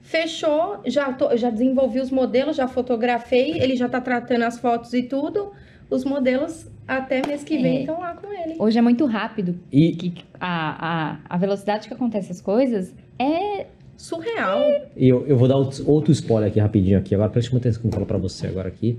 [0.00, 4.92] fechou, já, tô- já desenvolvi os modelos, já fotografei, ele já tá tratando as fotos
[4.94, 5.52] e tudo.
[5.90, 7.80] Os modelos até mês que vem É.
[7.80, 8.56] estão lá com ele.
[8.58, 9.58] Hoje é muito rápido.
[9.72, 13.66] E, Que a, a, a velocidade que acontece as coisas é.
[13.98, 14.60] Surreal.
[14.96, 17.16] E eu, eu vou dar outro, spoiler aqui rapidinho aqui.
[17.16, 18.96] Agora preste atenção que eu vou falar pra você agora aqui.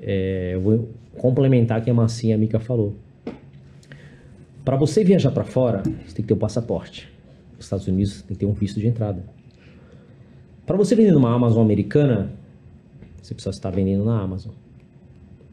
[0.00, 2.94] É, eu vou complementar o que a Massinha e a Mica falou.
[4.64, 7.12] Para você viajar para fora, você tem que ter um passaporte.
[7.56, 9.20] Nos Estados Unidos tem que ter um visto de entrada.
[10.64, 12.32] Para você vender numa Amazon americana,
[13.20, 14.52] você precisa estar vendendo na Amazon.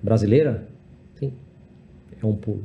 [0.04, 0.68] Brasileira,
[1.16, 1.34] tem,
[2.22, 2.64] é um pulo.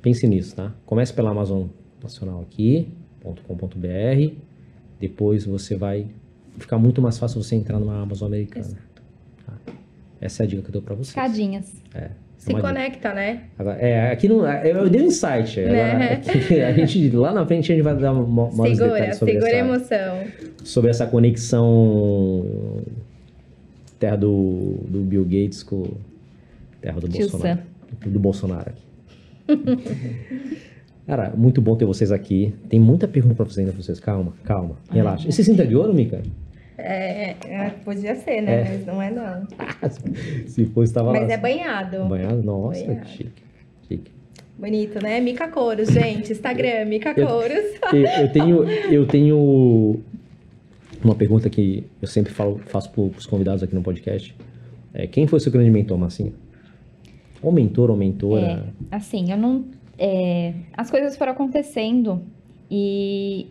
[0.00, 0.72] Pense nisso, tá?
[0.86, 1.66] Comece pela Amazon
[2.00, 2.92] Nacional aqui,
[3.32, 4.34] .com.br.
[5.00, 6.06] Depois você vai
[6.58, 8.78] ficar muito mais fácil você entrar numa Amazon americana.
[9.44, 9.72] tá?
[10.20, 11.08] Essa é a dica que eu dou pra vocês.
[11.08, 11.72] Escadinhas.
[12.38, 12.68] Se uma dica.
[12.68, 13.44] conecta, né?
[13.58, 15.60] Agora, é, aqui não, eu dei um insight.
[15.60, 16.14] Né?
[16.14, 19.52] aqui, a gente, lá na frente a gente vai dar maiores segura, detalhes sobre segura
[19.52, 20.24] a essa, emoção.
[20.64, 22.84] sobre essa conexão
[23.98, 25.86] Terra do, do Bill Gates com
[26.80, 27.60] terra do Tio Bolsonaro.
[28.04, 28.82] Do Bolsonaro aqui.
[31.06, 32.52] Cara, muito bom ter vocês aqui.
[32.68, 34.00] Tem muita pergunta pra fazer ainda pra vocês.
[34.00, 34.76] Calma, calma.
[34.90, 35.28] Relaxa.
[35.28, 36.20] Esse cinta de ouro, Mica?
[36.76, 38.60] É, é, podia ser, né?
[38.60, 38.64] É.
[38.76, 39.46] Mas não é não.
[40.46, 41.20] Se fosse, tava lá.
[41.20, 42.04] Mas é banhado.
[42.06, 42.42] Banhado?
[42.42, 43.06] Nossa, Banhado.
[43.06, 43.42] que chique.
[43.88, 44.10] Chique.
[44.58, 45.20] Bonito, né?
[45.20, 46.32] Mica Couros, gente.
[46.32, 47.64] Instagram, Mica Eu- Couros.
[47.92, 50.00] Eu, eu tenho, eu tenho
[51.04, 54.34] uma pergunta que eu sempre falo, faço para os convidados aqui no podcast.
[54.92, 56.32] É, quem foi seu grande mentor, Massinha?
[57.42, 58.64] Ou mentor ou mentora?
[58.90, 59.64] Assim, eu não.
[59.98, 62.22] É, as coisas foram acontecendo
[62.70, 63.48] e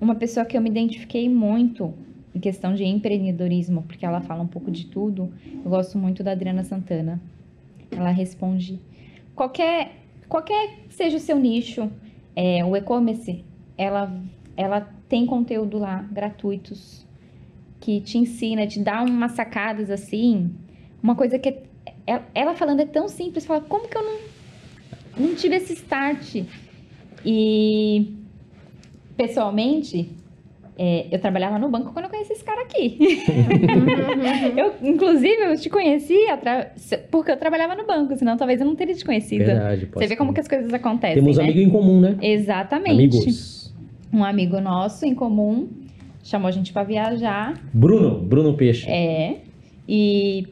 [0.00, 1.92] uma pessoa que eu me identifiquei muito
[2.34, 5.32] em questão de empreendedorismo, porque ela fala um pouco de tudo,
[5.64, 7.20] eu gosto muito da Adriana Santana.
[7.90, 8.78] Ela responde
[9.34, 9.92] qualquer,
[10.28, 11.90] qualquer que seja o seu nicho,
[12.34, 13.42] é, o e-commerce,
[13.78, 14.14] ela,
[14.56, 17.06] ela tem conteúdo lá gratuitos
[17.80, 20.50] que te ensina, te dá umas sacadas assim,
[21.02, 21.62] uma coisa que é-
[22.06, 24.18] ela, ela falando é tão simples, fala como que eu não
[25.18, 26.42] não tive esse start.
[27.24, 28.12] E
[29.16, 30.10] pessoalmente,
[30.78, 32.98] é, eu trabalhava no banco quando eu conheci esse cara aqui.
[34.56, 36.72] eu, inclusive, eu te conheci atra-
[37.10, 39.44] porque eu trabalhava no banco, senão talvez eu não teria te conhecido.
[39.44, 40.16] Verdade, pode Você vê ser.
[40.16, 41.44] como que as coisas acontecem, Temos né?
[41.44, 42.16] amigo em comum, né?
[42.20, 42.92] Exatamente.
[42.92, 43.74] Amigos.
[44.12, 45.68] Um amigo nosso em comum
[46.22, 47.54] chamou a gente pra viajar.
[47.72, 48.86] Bruno, Bruno Peixe.
[48.88, 49.38] É.
[49.88, 50.46] E,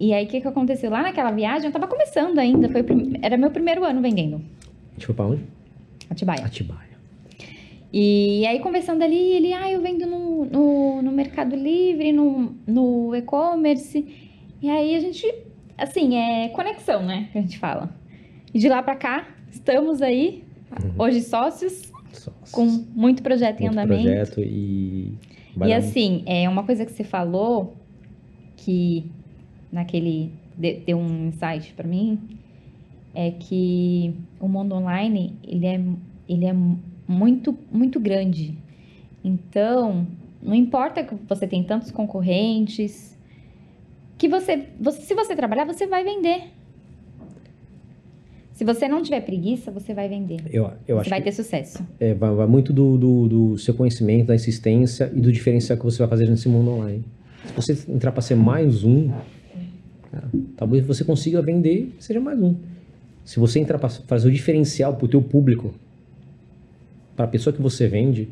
[0.00, 0.90] e aí, o que, que aconteceu?
[0.90, 2.68] Lá naquela viagem, eu tava começando ainda.
[2.70, 4.36] Foi prim- era meu primeiro ano vendendo.
[4.36, 5.42] A gente foi pra onde?
[6.08, 6.44] Atibaia.
[6.44, 6.90] Atibaia.
[7.92, 13.14] E aí, conversando ali, ele, ah, eu vendo no, no, no Mercado Livre, no, no
[13.14, 14.06] e-commerce.
[14.62, 15.26] E aí, a gente,
[15.76, 17.28] assim, é conexão, né?
[17.32, 17.90] Que a gente fala.
[18.54, 20.44] E de lá pra cá, estamos aí,
[20.98, 24.02] hoje sócios, Nossa, com muito projeto em muito andamento.
[24.04, 25.14] projeto e...
[25.66, 27.76] E assim, é uma coisa que você falou
[28.56, 29.10] que
[29.72, 32.18] naquele de- deu um insight pra mim
[33.14, 35.80] é que o mundo online ele é
[36.28, 36.54] ele é
[37.08, 38.56] muito muito grande.
[39.24, 40.06] Então,
[40.42, 43.16] não importa que você tem tantos concorrentes,
[44.16, 46.44] que você, você se você trabalhar, você vai vender.
[48.52, 50.40] Se você não tiver preguiça, você vai vender.
[50.52, 51.82] Eu, eu você acho vai que ter sucesso.
[51.98, 55.84] é, vai, vai muito do, do, do seu conhecimento, da insistência e do diferencial que
[55.84, 57.02] você vai fazer nesse mundo online.
[57.46, 59.10] Se você entrar para ser mais um,
[60.56, 62.54] talvez você consiga vender seja mais um.
[63.24, 65.72] Se você entrar para fazer o diferencial para o teu público,
[67.14, 68.28] para a pessoa que você vende,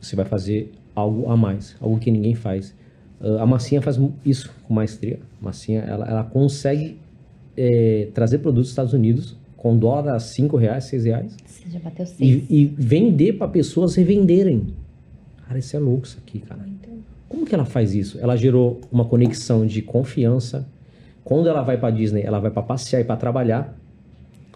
[0.00, 2.74] você vai fazer algo a mais, algo que ninguém faz.
[3.20, 5.18] Ah, a Massinha faz isso com maestria.
[5.40, 6.98] A Massinha, ela, ela consegue
[7.56, 11.78] eh, trazer produtos dos Estados Unidos com dólar a 5 reais, 6 reais Você já
[11.78, 12.20] bateu seis.
[12.20, 14.68] e, e vender para pessoas revenderem.
[15.46, 16.66] Cara, isso é louco isso aqui, cara.
[17.30, 18.18] Como que ela faz isso?
[18.20, 20.66] Ela gerou uma conexão de confiança.
[21.22, 23.72] Quando ela vai para Disney, ela vai para passear e para trabalhar.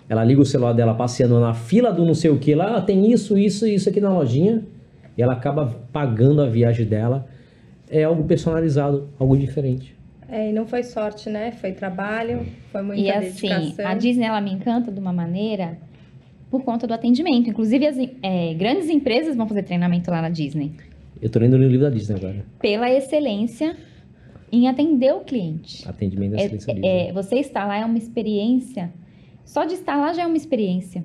[0.09, 2.83] Ela liga o celular dela passeando na fila do não sei o que lá, ah,
[2.83, 4.65] tem isso, isso, isso aqui na lojinha.
[5.17, 7.29] E ela acaba pagando a viagem dela.
[7.89, 9.97] É algo personalizado, algo diferente.
[10.29, 11.53] É, e não foi sorte, né?
[11.53, 13.87] Foi trabalho, foi muita E assim, dedicação.
[13.87, 15.79] a Disney ela me encanta de uma maneira
[16.51, 17.49] por conta do atendimento.
[17.49, 20.73] Inclusive, as é, grandes empresas vão fazer treinamento lá na Disney.
[21.25, 22.45] Eu tô lendo o livro da Disney agora.
[22.61, 23.75] Pela excelência
[24.53, 25.89] em atender o cliente.
[25.89, 26.87] Atendimento da É, excelência Disney.
[27.09, 28.93] é, você estar lá é uma experiência.
[29.43, 31.03] Só de estar lá já é uma experiência.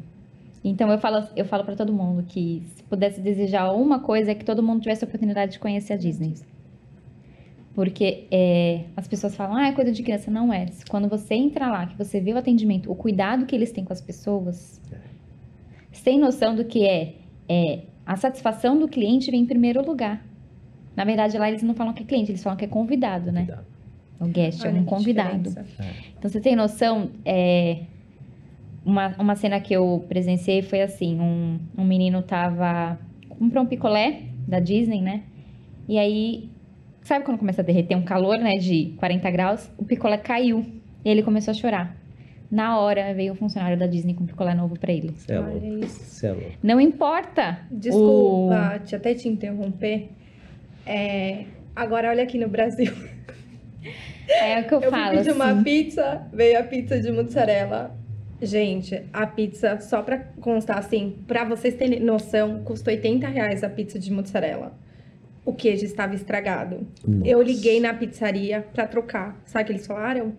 [0.61, 4.35] Então eu falo, eu falo para todo mundo que se pudesse desejar uma coisa é
[4.35, 6.33] que todo mundo tivesse a oportunidade de conhecer a Disney.
[7.73, 10.29] Porque é, as pessoas falam, ah, é coisa de criança.
[10.29, 10.65] Não é.
[10.89, 13.93] Quando você entra lá, que você vê o atendimento, o cuidado que eles têm com
[13.93, 14.81] as pessoas,
[15.89, 17.15] você tem noção do que é,
[17.47, 20.25] é a satisfação do cliente vem em primeiro lugar.
[20.95, 23.45] Na verdade, lá eles não falam que é cliente, eles falam que é convidado, né?
[23.45, 23.67] Cuidado.
[24.19, 25.43] O guest é Olha um que convidado.
[25.43, 25.85] diferença.
[26.17, 27.83] Então você tem noção, é,
[28.83, 32.97] uma, uma cena que eu presenciei foi assim, um, um menino tava,
[33.29, 35.21] comprou um picolé da Disney, né?
[35.87, 36.49] E aí,
[37.03, 39.71] sabe quando começa a derreter um calor, né, de 40 graus?
[39.77, 40.65] O picolé caiu
[41.05, 41.95] e ele começou a chorar.
[42.51, 45.13] Na hora veio o funcionário da Disney com um picolé novo pra ele.
[45.17, 45.87] Cê é louco.
[45.87, 46.51] Cê é louco.
[46.63, 47.59] Não importa.
[47.69, 50.09] Desculpa te até te interromper.
[50.85, 51.45] É,
[51.75, 52.91] agora olha aqui no Brasil.
[52.91, 55.17] O, é o que eu, Eu falo.
[55.17, 55.63] pedir uma assim.
[55.63, 57.95] pizza, veio a pizza de mozzarella.
[58.41, 63.69] Gente, a pizza, só pra constar assim, pra vocês terem noção, custou 80 reais a
[63.69, 64.73] pizza de mozzarella.
[65.45, 66.87] O queijo estava estragado.
[67.25, 67.51] Eu Nossa.
[67.51, 69.39] liguei na pizzaria pra trocar.
[69.45, 70.33] Sabe o que eles falaram?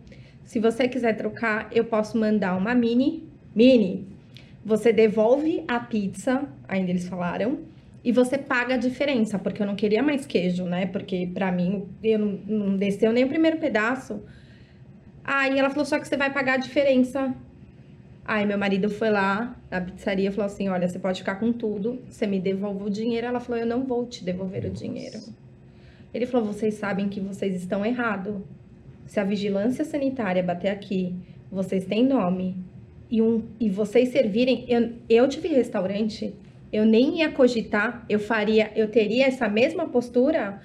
[0.51, 3.23] Se você quiser trocar, eu posso mandar uma mini.
[3.55, 4.09] Mini.
[4.65, 7.61] Você devolve a pizza, ainda eles falaram,
[8.03, 10.87] e você paga a diferença, porque eu não queria mais queijo, né?
[10.87, 14.25] Porque pra mim, eu não, não desceu nem o primeiro pedaço.
[15.23, 17.33] Aí ela falou, só que você vai pagar a diferença.
[18.25, 21.53] Aí meu marido foi lá na pizzaria e falou assim, olha, você pode ficar com
[21.53, 23.25] tudo, você me devolve o dinheiro.
[23.25, 25.21] Ela falou, eu não vou te devolver o dinheiro.
[26.13, 28.43] Ele falou, vocês sabem que vocês estão errados.
[29.07, 31.15] Se a vigilância sanitária bater aqui,
[31.51, 32.57] vocês têm nome.
[33.11, 34.65] E, um, e vocês servirem...
[34.69, 36.35] Eu, eu tive restaurante
[36.73, 40.61] eu nem ia cogitar, eu faria, eu teria essa mesma postura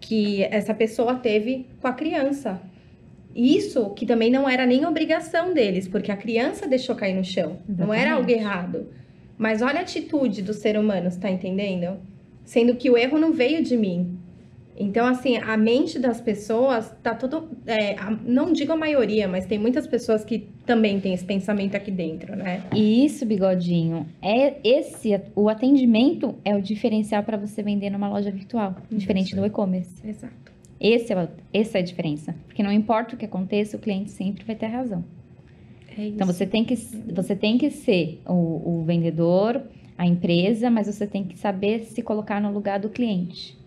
[0.00, 2.60] que essa pessoa teve com a criança.
[3.34, 7.58] Isso que também não era nem obrigação deles, porque a criança deixou cair no chão.
[7.68, 7.80] Exatamente.
[7.80, 8.88] Não era algo errado.
[9.36, 11.98] Mas olha a atitude do ser humano, está entendendo?
[12.44, 14.17] Sendo que o erro não veio de mim.
[14.80, 17.48] Então, assim, a mente das pessoas tá tudo.
[17.66, 21.90] É, não digo a maioria, mas tem muitas pessoas que também têm esse pensamento aqui
[21.90, 22.62] dentro, né?
[22.74, 25.20] E isso, bigodinho, é esse.
[25.34, 30.06] O atendimento é o diferencial para você vender numa loja virtual, diferente do e-commerce.
[30.06, 30.52] Exato.
[30.80, 32.36] Esse é, essa é a diferença.
[32.46, 35.04] Porque não importa o que aconteça, o cliente sempre vai ter razão.
[35.96, 39.60] É então você tem que, você tem que ser o, o vendedor,
[39.96, 43.57] a empresa, mas você tem que saber se colocar no lugar do cliente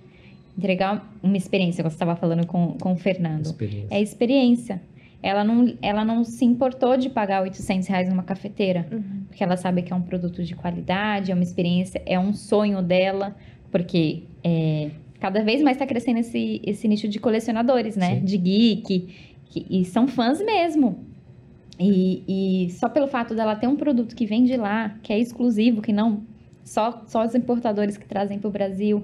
[0.57, 3.45] entregar uma experiência, você estava falando com, com o Fernando.
[3.45, 3.87] Experiência.
[3.89, 4.81] É experiência.
[5.23, 9.23] Ela não, ela não se importou de pagar 800 reais numa cafeteira, uhum.
[9.27, 12.81] porque ela sabe que é um produto de qualidade, é uma experiência, é um sonho
[12.81, 13.35] dela,
[13.69, 14.89] porque é,
[15.19, 18.15] cada vez mais está crescendo esse, esse nicho de colecionadores, né?
[18.15, 18.25] Sim.
[18.25, 19.07] De geek,
[19.45, 21.05] que, e são fãs mesmo.
[21.79, 25.19] E, e só pelo fato dela ter um produto que vem de lá, que é
[25.19, 26.23] exclusivo, que não
[26.63, 29.03] só, só os importadores que trazem para o Brasil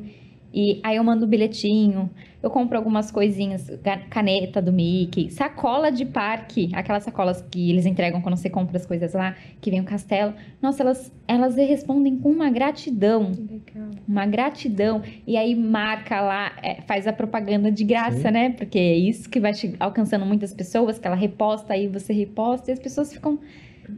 [0.53, 2.09] e aí eu mando um bilhetinho,
[2.41, 3.69] eu compro algumas coisinhas,
[4.09, 8.85] caneta do Mickey, sacola de parque, aquelas sacolas que eles entregam quando você compra as
[8.85, 10.33] coisas lá, que vem o castelo.
[10.61, 13.31] Nossa, elas, elas respondem com uma gratidão.
[13.31, 13.89] Legal.
[14.07, 15.01] Uma gratidão.
[15.25, 18.31] E aí marca lá, é, faz a propaganda de graça, Sim.
[18.31, 18.49] né?
[18.51, 22.73] Porque é isso que vai alcançando muitas pessoas, que ela reposta, aí você reposta, e
[22.73, 23.39] as pessoas ficam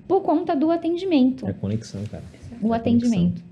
[0.07, 1.47] por conta do atendimento.
[1.47, 2.23] É conexão, cara.
[2.61, 3.43] O é atendimento.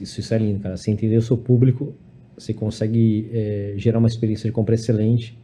[0.00, 0.76] Isso, isso é lindo, cara.
[0.76, 1.94] Você entender o seu público,
[2.42, 5.36] você consegue é, gerar uma experiência de compra excelente.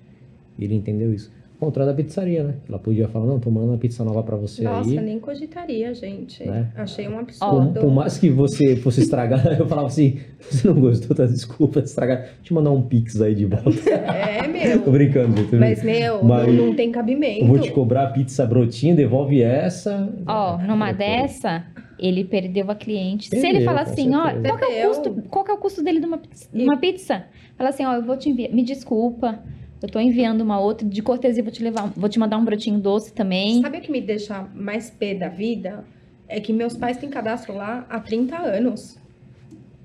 [0.59, 1.31] E ele entendeu isso.
[1.59, 2.55] Contrário da pizzaria, né?
[2.69, 4.95] Ela podia falar, não, tô mandando uma pizza nova para você Nossa, aí.
[4.95, 6.47] Nossa, nem cogitaria, gente.
[6.47, 6.69] Né?
[6.77, 7.73] Achei um absurdo.
[7.73, 11.27] Por, por, mais que você fosse estragar, eu falava assim, você não gostou, tá?
[11.27, 12.19] Desculpa, estragar.
[12.19, 13.71] Deixa eu mandar um pix aí de volta.
[14.09, 14.83] É, meu.
[14.83, 15.57] tô brincando, gente.
[15.57, 17.41] Mas, meu, Mas, não, não, tem cabimento.
[17.41, 20.09] Eu vou te cobrar a pizza brotinha, devolve essa.
[20.27, 21.65] Ó, oh, numa dessa,
[21.99, 23.31] ele perdeu a cliente.
[23.31, 26.01] Perdeu, Se ele falar assim, ó, qual, é o custo, qual é o custo dele
[26.01, 26.21] de uma,
[26.53, 27.27] de uma pizza?
[27.57, 29.43] Fala assim, ó, eu vou te enviar, me desculpa,
[29.83, 32.79] eu tô enviando uma outra, de cortesia vou te levar, vou te mandar um brotinho
[32.79, 33.63] doce também.
[33.63, 35.85] Sabe o que me deixa mais pé da vida?
[36.29, 38.99] É que meus pais têm cadastro lá há 30 anos.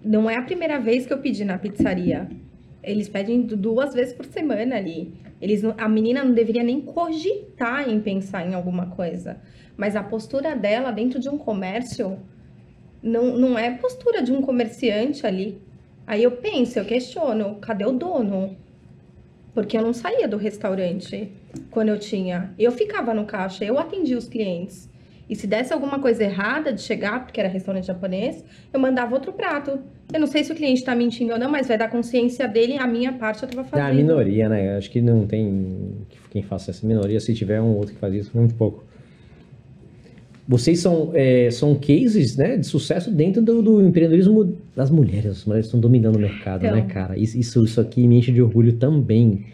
[0.03, 2.29] Não é a primeira vez que eu pedi na pizzaria.
[2.83, 5.13] Eles pedem duas vezes por semana ali.
[5.41, 9.41] Eles, a menina não deveria nem cogitar em pensar em alguma coisa.
[9.77, 12.19] Mas a postura dela dentro de um comércio
[13.01, 15.61] não, não é postura de um comerciante ali.
[16.05, 18.57] Aí eu penso, eu questiono, cadê o dono?
[19.53, 21.31] Porque eu não saía do restaurante
[21.69, 22.53] quando eu tinha.
[22.57, 24.89] Eu ficava no caixa, eu atendia os clientes.
[25.29, 28.43] E se desse alguma coisa errada de chegar, porque era restaurante japonês,
[28.73, 29.79] eu mandava outro prato.
[30.13, 32.77] Eu não sei se o cliente está mentindo ou não, mas vai dar consciência dele,
[32.77, 33.87] a minha parte eu estava fazendo.
[33.87, 34.77] É a minoria, né?
[34.77, 35.91] Acho que não tem
[36.29, 37.19] quem faça essa minoria.
[37.19, 38.83] Se tiver um outro que faz isso, muito pouco.
[40.45, 45.31] Vocês são, é, são cases né, de sucesso dentro do, do, empreendedorismo das mulheres.
[45.31, 46.81] As mulheres estão dominando o mercado, né, então.
[46.81, 47.17] né, cara?
[47.17, 49.45] Isso, isso aqui me enche de orgulho também.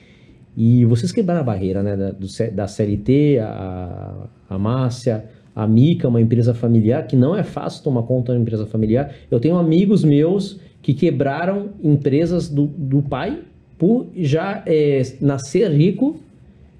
[0.57, 1.95] E vocês quebraram a barreira, né?
[1.95, 5.25] Da, do, da CLT, a, a Márcia,
[5.63, 9.13] a Mica, uma empresa familiar, que não é fácil tomar conta de uma empresa familiar.
[9.29, 13.39] Eu tenho amigos meus que quebraram empresas do, do pai
[13.77, 16.17] por já é, nascer rico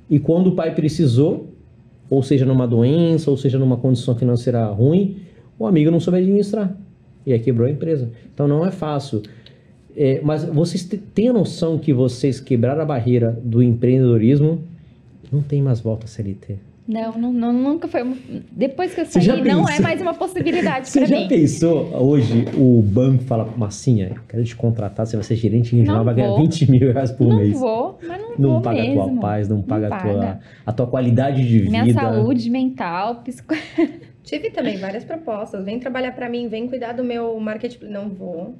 [0.09, 1.49] e quando o pai precisou,
[2.09, 5.17] ou seja numa doença, ou seja numa condição financeira ruim,
[5.57, 6.75] o amigo não soube administrar.
[7.25, 8.09] E aí quebrou a empresa.
[8.34, 9.21] Então não é fácil.
[9.95, 14.63] É, mas vocês têm a noção que vocês quebraram a barreira do empreendedorismo,
[15.32, 16.68] não tem mais volta a CLT.
[16.89, 18.01] Não, não, não, nunca foi.
[18.51, 21.07] Depois que eu saí, não é mais uma possibilidade para mim.
[21.07, 25.75] Você já pensou hoje o banco fala, Massinha, quero te contratar, você vai ser gerente
[25.75, 27.51] regional, vai ganhar 20 mil reais por não mês.
[27.51, 29.01] Não vou, mas não, não vou paga mesmo.
[29.01, 31.69] a tua paz, não paga, não a, tua, a tua qualidade de vida.
[31.69, 33.53] Minha saúde mental, psico...
[34.23, 35.63] Tive também várias propostas.
[35.63, 37.85] Vem trabalhar para mim, vem cuidar do meu marketing.
[37.85, 38.55] Não vou.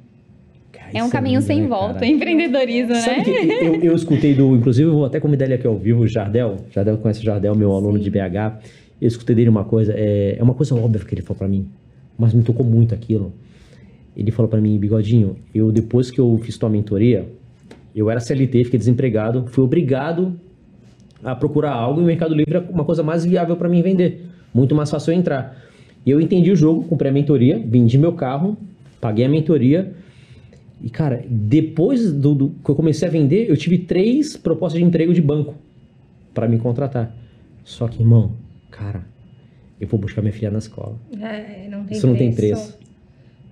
[0.72, 3.24] Cara, é um caminho sem né, volta, empreendedorismo, Sabe né?
[3.24, 6.08] Que eu, eu escutei do, inclusive eu vou até convidar ele aqui ao vivo, o
[6.08, 6.56] Jardel.
[6.70, 8.04] Jardel conhece o Jardel, meu aluno Sim.
[8.04, 8.60] de BH
[9.00, 11.66] eu escutei dele uma coisa, é, é uma coisa óbvia que ele falou para mim,
[12.18, 13.32] mas me tocou muito aquilo.
[14.14, 17.26] Ele falou pra mim, Bigodinho, eu depois que eu fiz tua mentoria,
[17.96, 20.34] eu era CLT, fiquei desempregado, fui obrigado
[21.24, 24.26] a procurar algo e o Mercado Livre é uma coisa mais viável pra mim vender.
[24.52, 25.56] Muito mais fácil eu entrar.
[26.04, 28.56] E eu entendi o jogo, comprei a mentoria, vendi meu carro,
[29.00, 29.92] paguei a mentoria.
[30.82, 34.86] E, cara, depois do, do que eu comecei a vender, eu tive três propostas de
[34.86, 35.54] emprego de banco
[36.32, 37.14] pra me contratar.
[37.64, 38.32] Só que, irmão,
[38.70, 39.04] cara,
[39.80, 40.96] eu vou buscar minha filha na escola.
[41.20, 42.78] É, não tem Isso não tem preço.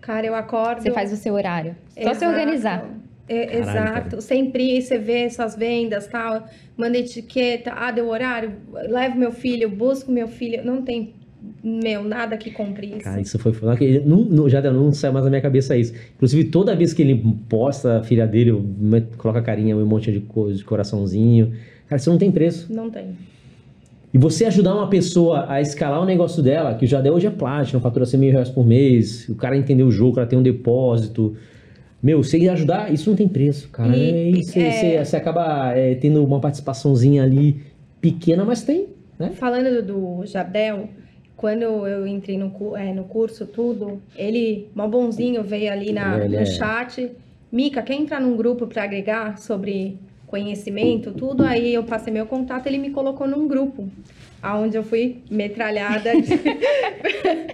[0.01, 0.83] Cara, eu acordo.
[0.83, 1.77] Você faz o seu horário.
[1.95, 2.33] Só se Exato.
[2.33, 2.91] organizar.
[3.29, 4.11] É, Caralho, exato.
[4.11, 4.21] cara.
[4.23, 10.11] Sempre você vê suas vendas, tal, manda etiqueta, ah, deu horário, levo meu filho, busco
[10.11, 10.65] meu filho.
[10.65, 11.13] Não tem,
[11.63, 13.01] meu, nada que compre isso.
[13.01, 13.53] Cara, isso foi
[14.05, 15.93] Não, não, já não sai mais da minha cabeça isso.
[16.17, 18.53] Inclusive, toda vez que ele posta a filha dele,
[19.17, 21.53] coloca a carinha, um monte de de coraçãozinho.
[21.89, 22.73] Cara, isso não tem preço.
[22.73, 23.07] Não tem.
[24.13, 27.31] E você ajudar uma pessoa a escalar o negócio dela, que já deu hoje é
[27.31, 30.43] Platinum, fatura 100 mil reais por mês, o cara entender o jogo, ela tem um
[30.43, 31.37] depósito.
[32.03, 33.95] Meu, você ajudar, isso não tem preço, cara.
[33.97, 37.61] E- E, você, é- você- você acaba é, tendo uma participaçãozinha ali
[38.01, 38.87] pequena, mas tem,
[39.19, 39.31] né?
[39.35, 40.89] Falando do Jardel,
[41.39, 46.35] quando eu entrei no, é, no curso, tudo, ele, mó bonzinho, veio ali na, no
[46.35, 47.13] é- chat.
[47.51, 51.45] Mica, quer entrar num grupo para agregar sobre conhecimento, tudo?
[51.45, 53.89] Aí eu passei meu contato, ele me colocou num grupo,
[54.43, 56.21] aonde eu fui metralhada.
[56.21, 56.29] de-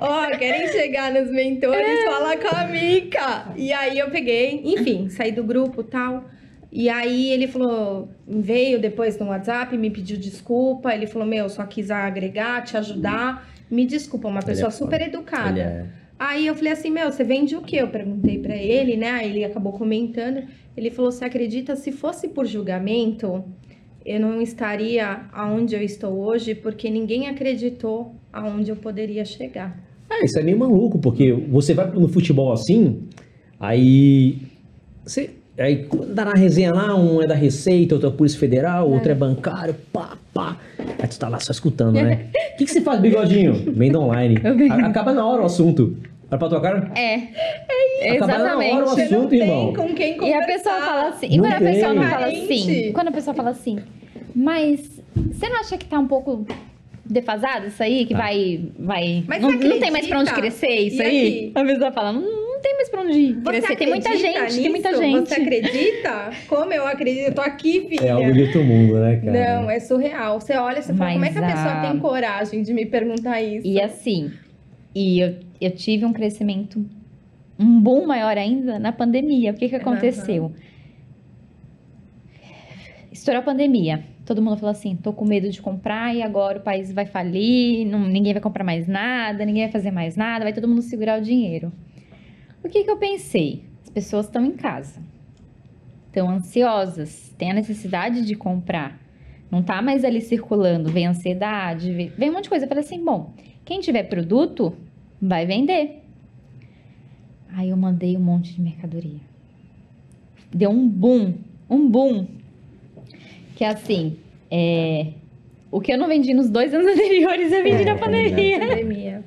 [0.00, 3.52] Ó, querem chegar nos mentores, fala com a Mica.
[3.56, 6.24] E aí eu peguei, enfim, saí do grupo tal.
[6.70, 10.94] E aí ele falou, veio depois no WhatsApp, me pediu desculpa.
[10.94, 13.48] Ele falou, meu, só quis agregar, te ajudar.
[13.70, 15.60] Me desculpa, uma Ele pessoa é super educada.
[15.60, 15.86] É-
[16.18, 17.76] Aí eu falei assim, meu, você vende o quê?
[17.76, 19.10] Eu perguntei pra ele, né?
[19.10, 20.42] Aí ele acabou comentando.
[20.76, 23.44] Ele falou, você acredita, se fosse por julgamento,
[24.04, 29.78] eu não estaria aonde eu estou hoje, porque ninguém acreditou aonde eu poderia chegar.
[30.10, 33.08] Ah, isso é meio maluco, porque você vai no futebol assim,
[33.60, 34.38] aí.
[35.04, 39.10] Você, aí dá na resenha lá, um é da Receita, outro é Polícia Federal, outro
[39.10, 40.56] é bancário, pá, pá.
[41.00, 42.26] Aí tu tá lá só escutando, né?
[42.54, 43.54] O que, que você faz, bigodinho?
[43.72, 44.36] Venda online.
[44.36, 44.72] Vendo.
[44.72, 45.96] A- Acaba na hora o assunto.
[46.30, 46.90] Vai pra tua cara?
[46.94, 48.10] É.
[48.16, 48.88] Acaba na hora o Exatamente.
[48.90, 49.72] Você não assunto, tem irmão.
[49.72, 50.42] com quem E conversar.
[50.42, 51.26] a pessoa fala assim.
[51.30, 52.52] E Não quando a pessoa não fala Carente.
[52.52, 52.92] assim?
[52.92, 53.78] Quando a pessoa fala assim,
[54.34, 55.02] mas
[55.32, 56.46] você não acha que tá um pouco
[57.04, 58.04] defasado isso aí?
[58.04, 58.20] Que Tá.
[58.20, 58.60] vai.
[58.78, 60.58] vai Mas não, você não tem mais pra onde acredita?
[60.58, 61.26] crescer isso E aí?
[61.26, 61.52] aqui?
[61.54, 62.22] A pessoa fala, não,
[62.58, 63.76] não tem mais pra onde Você crescer.
[63.76, 65.02] Tem muita acredita gente, tem muita nisso?
[65.02, 65.28] gente.
[65.28, 66.30] Você acredita?
[66.48, 67.26] Como eu acredito?
[67.28, 68.04] Eu tô aqui, filha.
[68.06, 69.60] É algo de outro mundo, né, cara?
[69.62, 70.40] Não, é surreal.
[70.40, 72.84] Você olha você fala, como é que a Mas pessoa a- tem coragem de me
[72.84, 73.66] perguntar isso?
[73.66, 74.32] E assim,
[74.94, 76.84] e eu, eu tive um crescimento,
[77.58, 79.52] um boom maior ainda na pandemia.
[79.52, 80.52] O que que aconteceu?
[83.12, 84.02] Estourou a pandemia.
[84.26, 87.86] Todo mundo falou assim, tô com medo de comprar e agora o país vai falir,
[87.86, 91.18] não- ninguém vai comprar mais nada, ninguém vai fazer mais nada, vai todo mundo segurar
[91.18, 91.72] o dinheiro.
[92.62, 93.64] O que que eu pensei?
[93.82, 95.00] As pessoas estão em casa,
[96.06, 99.00] estão ansiosas, têm a necessidade de comprar.
[99.50, 102.64] Não tá mais ali circulando, vem ansiedade, vem, vem um monte de coisa.
[102.64, 103.32] Eu falei assim, bom,
[103.64, 104.74] quem tiver produto,
[105.20, 106.02] vai vender.
[107.50, 109.20] Aí eu mandei um monte de mercadoria.
[110.52, 111.34] Deu um boom,
[111.68, 112.26] um boom.
[113.56, 114.18] Que é assim,
[114.50, 115.12] é,
[115.70, 118.60] o que eu não vendi nos dois anos anteriores, eu vendi É, na é pandemia.
[118.60, 119.24] Pandemia.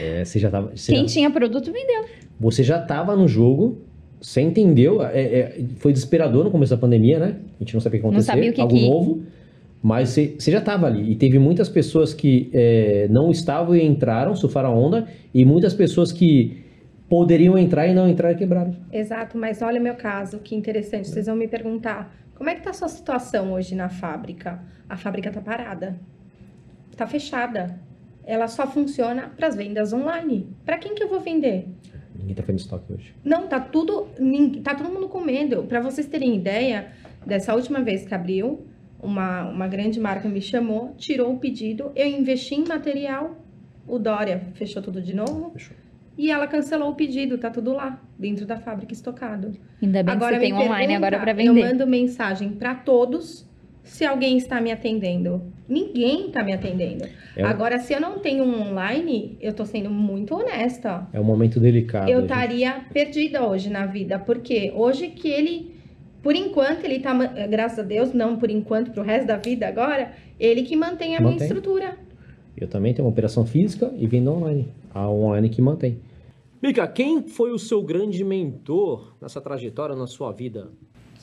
[0.00, 0.76] É, você já tava.
[0.76, 2.06] Você, Quem já, tinha produto, vendeu.
[2.38, 3.78] Você já tava no jogo,
[4.20, 5.02] você entendeu.
[5.02, 7.36] é, é, foi desesperador no começo da pandemia, né?
[7.56, 8.32] A gente não sabia o que ia Não acontecer.
[8.32, 9.22] sabia o que algo que- novo.
[9.82, 11.12] Mas você, você já tava ali.
[11.12, 15.06] E teve muitas pessoas que é, não estavam e entraram, surfaram a onda.
[15.32, 16.64] E muitas pessoas que
[17.08, 18.74] poderiam entrar e não entraram e quebraram.
[18.92, 21.06] Exato, mas olha o meu caso, que interessante.
[21.08, 24.60] Vocês vão me perguntar, como é que tá a sua situação hoje na fábrica?
[24.88, 26.00] A fábrica tá parada.
[26.96, 27.78] Tá fechada.
[28.24, 30.48] Ela só funciona para as vendas online.
[30.64, 31.68] Para quem que eu vou vender?
[32.26, 33.14] Ninguém tá fazendo estoque hoje.
[33.24, 34.08] Não, tá tudo,
[34.64, 35.62] tá todo mundo com medo.
[35.62, 36.88] Para vocês terem ideia,
[37.24, 38.66] dessa última vez que abriu,
[39.00, 43.36] uma, uma grande marca me chamou, tirou o pedido, eu investi em material,
[43.86, 45.76] o Dória fechou tudo de novo Fechou.
[46.18, 49.52] e ela cancelou o pedido, tá tudo lá, dentro da fábrica estocado.
[49.80, 51.64] Ainda bem Agora que você tem online agora para Eu vender.
[51.64, 53.45] mando mensagem para todos
[53.86, 55.42] se alguém está me atendendo.
[55.68, 57.06] Ninguém está me atendendo.
[57.36, 61.08] É um- Agora, se eu não tenho um online, eu tô sendo muito honesta.
[61.12, 62.08] É um momento delicado.
[62.10, 62.30] eu gente.
[62.30, 65.74] estaria perdida hoje na vida, porque hoje que ele,
[66.22, 69.66] por enquanto, ele tá, ma- graças a Deus, não por enquanto, pro resto da vida
[69.66, 71.46] agora, ele que mantém a minha Mantém.
[71.46, 71.96] estrutura.
[72.56, 74.68] Eu também tenho uma operação física e vendo online.
[74.94, 75.98] A online que mantém.
[76.62, 80.68] Mica, quem foi o seu grande mentor nessa trajetória na sua vida?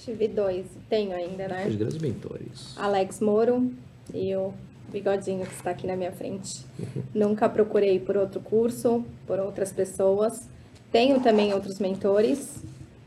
[0.03, 1.65] Tive dois, tenho ainda, né?
[1.67, 2.73] Os grandes mentores.
[2.77, 3.71] Alex Moro
[4.13, 4.53] e o
[4.91, 6.65] Bigodinho que está aqui na minha frente.
[7.13, 10.49] Nunca procurei por outro curso, por outras pessoas.
[10.91, 12.61] Tenho também outros mentores,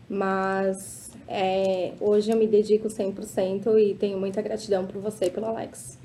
[0.09, 5.47] mas é, hoje eu me dedico 100% e tenho muita gratidão por você e pelo
[5.47, 5.99] Alex.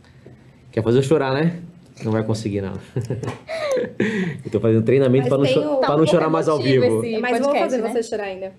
[0.71, 1.61] Quer fazer eu chorar, né?
[2.03, 2.73] Não vai conseguir, não.
[4.43, 7.03] eu tô fazendo treinamento para não, cho- pra um não chorar mais ao vivo.
[7.03, 7.91] esse- Mas vou podcast, fazer né?
[7.93, 8.51] você chorar ainda.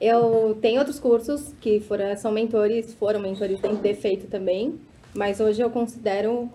[0.00, 4.80] Eu tenho outros cursos que foram, são mentores, foram mentores dentro defeito também,
[5.14, 6.48] mas hoje eu considero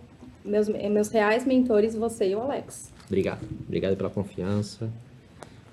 [0.43, 2.91] meus, meus reais mentores você e o Alex.
[3.05, 3.47] Obrigado.
[3.65, 4.89] Obrigado pela confiança.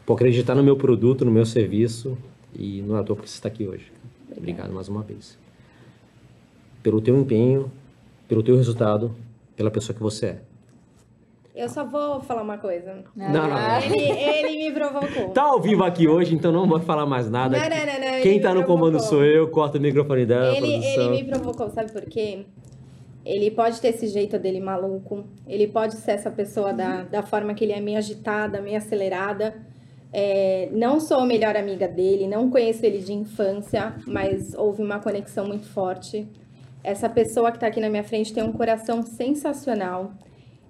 [0.05, 2.19] Por acreditar no meu produto, no meu serviço.
[2.55, 3.91] E não à toa porque você está aqui hoje.
[4.37, 5.39] Obrigado mais uma vez.
[6.83, 7.73] Pelo teu empenho,
[8.29, 9.15] pelo teu resultado,
[9.57, 10.43] pela pessoa que você é.
[11.55, 13.05] Eu só vou falar uma coisa.
[13.15, 13.81] Não, não, não.
[13.83, 15.31] Ele, ele me provocou.
[15.31, 17.59] Tá ao vivo aqui hoje, então não vou falar mais nada.
[17.59, 20.61] Não, não, não, não, Quem tá no comando sou eu, corta o microfone dela, Ele,
[20.61, 21.05] produção.
[21.05, 22.47] ele me provocou, sabe por quê?
[23.25, 27.55] Ele pode ter esse jeito dele maluco, ele pode ser essa pessoa da, da forma
[27.55, 29.55] que ele é meio agitada, meio acelerada.
[30.13, 34.99] É, não sou a melhor amiga dele, não conheço ele de infância, mas houve uma
[34.99, 36.27] conexão muito forte.
[36.83, 40.13] Essa pessoa que tá aqui na minha frente tem um coração sensacional.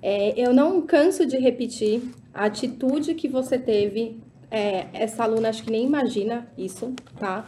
[0.02, 2.02] É, eu não canso de repetir
[2.34, 4.18] a atitude que você teve.
[4.50, 7.46] É, essa aluna acho que nem imagina isso, tá?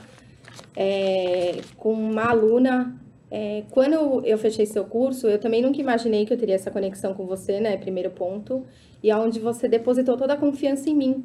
[0.76, 2.98] É, com uma aluna.
[3.30, 7.12] é, quando eu fechei seu curso, eu também nunca imaginei que eu teria essa conexão
[7.14, 7.76] com você, né?
[7.76, 8.64] Primeiro ponto.
[9.02, 11.24] E aonde você depositou toda a confiança em mim.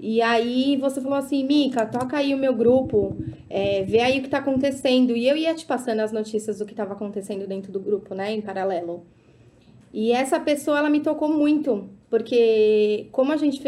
[0.00, 3.16] E aí você falou assim, Mica, toca aí o meu grupo,
[3.50, 5.16] é, vê aí o que tá acontecendo.
[5.16, 8.32] E eu ia te passando as notícias do que estava acontecendo dentro do grupo, né?
[8.32, 9.04] Em paralelo.
[9.92, 13.62] E essa pessoa, ela me tocou muito, porque como a gente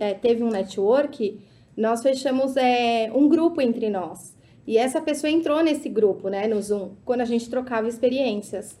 [0.00, 1.40] é, teve um network,
[1.76, 4.34] nós fechamos é, um grupo entre nós.
[4.66, 8.76] E essa pessoa entrou nesse grupo, né, no Zoom, quando a gente trocava experiências.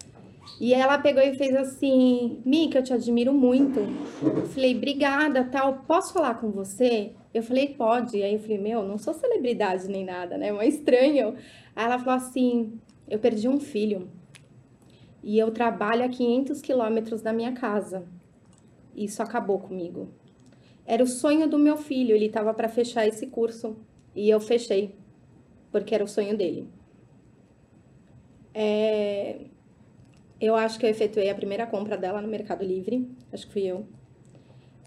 [0.60, 3.80] E ela pegou e fez assim, Mica, eu te admiro muito.
[4.22, 7.12] Eu falei, obrigada, tal, posso falar com você?
[7.32, 8.22] Eu falei, pode.
[8.22, 11.34] Aí eu falei, meu, não sou celebridade nem nada, né, mas estranho.
[11.74, 14.08] Aí ela falou assim, eu perdi um filho
[15.24, 18.06] e eu trabalho a 500 quilômetros da minha casa.
[18.94, 20.08] Isso acabou comigo.
[20.86, 23.76] Era o sonho do meu filho, ele estava para fechar esse curso
[24.14, 24.94] e eu fechei,
[25.72, 26.68] porque era o sonho dele.
[28.52, 29.46] É,
[30.40, 33.62] Eu acho que eu efetuei a primeira compra dela no Mercado Livre, acho que fui
[33.64, 33.86] eu.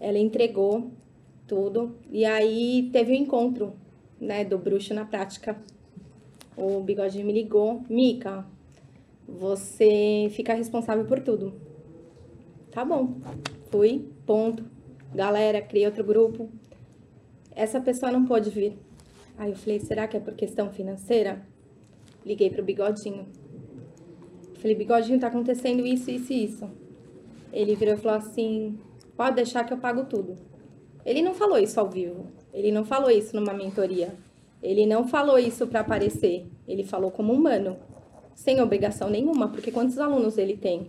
[0.00, 0.92] Ela entregou
[1.46, 3.74] tudo e aí teve o encontro,
[4.20, 5.58] né, do bruxo na prática.
[6.56, 8.46] O bigodinho me ligou, Mica,
[9.28, 11.52] você fica responsável por tudo.
[12.70, 13.20] Tá bom.
[13.70, 14.64] Fui, ponto.
[15.14, 16.48] Galera, criei outro grupo.
[17.54, 18.78] Essa pessoa não pôde vir.
[19.36, 21.46] Aí eu falei, será que é por questão financeira?
[22.24, 23.26] Liguei pro bigodinho.
[24.54, 26.70] Falei, bigodinho, tá acontecendo isso, isso e isso.
[27.52, 28.78] Ele virou e falou assim:
[29.16, 30.36] pode deixar que eu pago tudo.
[31.04, 32.26] Ele não falou isso ao vivo.
[32.52, 34.14] Ele não falou isso numa mentoria.
[34.62, 36.46] Ele não falou isso para aparecer.
[36.66, 37.76] Ele falou como humano
[38.38, 40.86] sem obrigação nenhuma, porque quantos alunos ele tem?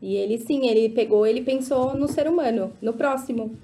[0.00, 3.54] E ele sim, ele pegou, ele pensou no ser humano, no próximo.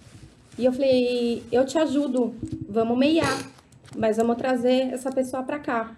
[0.58, 2.34] E eu falei, eu te ajudo,
[2.68, 3.50] vamos meiar,
[3.96, 5.96] mas vamos trazer essa pessoa para cá.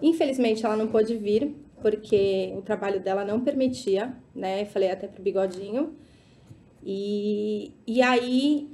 [0.00, 4.64] Infelizmente ela não pôde vir, porque o trabalho dela não permitia, né?
[4.64, 5.94] Falei até pro bigodinho.
[6.82, 8.66] E, e aí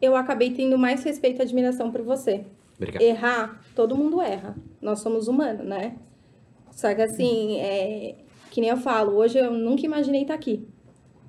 [0.00, 2.42] eu acabei tendo mais respeito e admiração por você.
[2.78, 3.02] Obrigado.
[3.02, 4.56] Errar, todo mundo erra.
[4.80, 5.94] Nós somos humanos, né?
[6.74, 8.16] Só que assim, é,
[8.50, 10.66] que nem eu falo, hoje eu nunca imaginei estar aqui.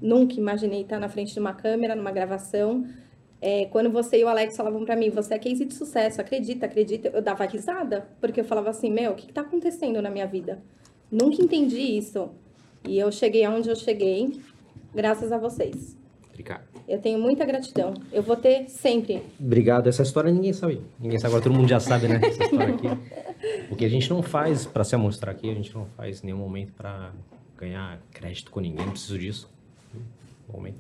[0.02, 2.86] Nunca imaginei estar na frente de uma câmera, numa gravação.
[3.42, 6.66] É, quando você e o Alex falavam pra mim, você é case de sucesso, acredita,
[6.66, 10.10] acredita, eu dava risada, porque eu falava assim, meu, o que, que tá acontecendo na
[10.10, 10.64] minha vida?
[11.12, 12.30] Nunca entendi isso.
[12.88, 14.40] E eu cheguei aonde eu cheguei,
[14.94, 15.96] graças a vocês.
[16.30, 16.64] Obrigado.
[16.88, 17.94] Eu tenho muita gratidão.
[18.12, 19.24] Eu vou ter sempre.
[19.40, 19.88] Obrigado.
[19.88, 20.82] Essa história ninguém sabe.
[21.00, 21.34] Ninguém sabe.
[21.34, 22.20] Agora todo mundo já sabe, né?
[22.22, 22.88] Essa história aqui.
[23.70, 26.40] Porque a gente não faz pra se amostrar aqui, a gente não faz em nenhum
[26.40, 27.12] momento pra
[27.58, 28.86] ganhar crédito com ninguém.
[28.86, 29.50] Não preciso disso.
[30.52, 30.78] Momento.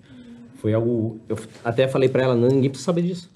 [0.55, 1.19] Foi algo.
[1.27, 3.31] Eu até falei pra ela, não, ninguém precisa saber disso.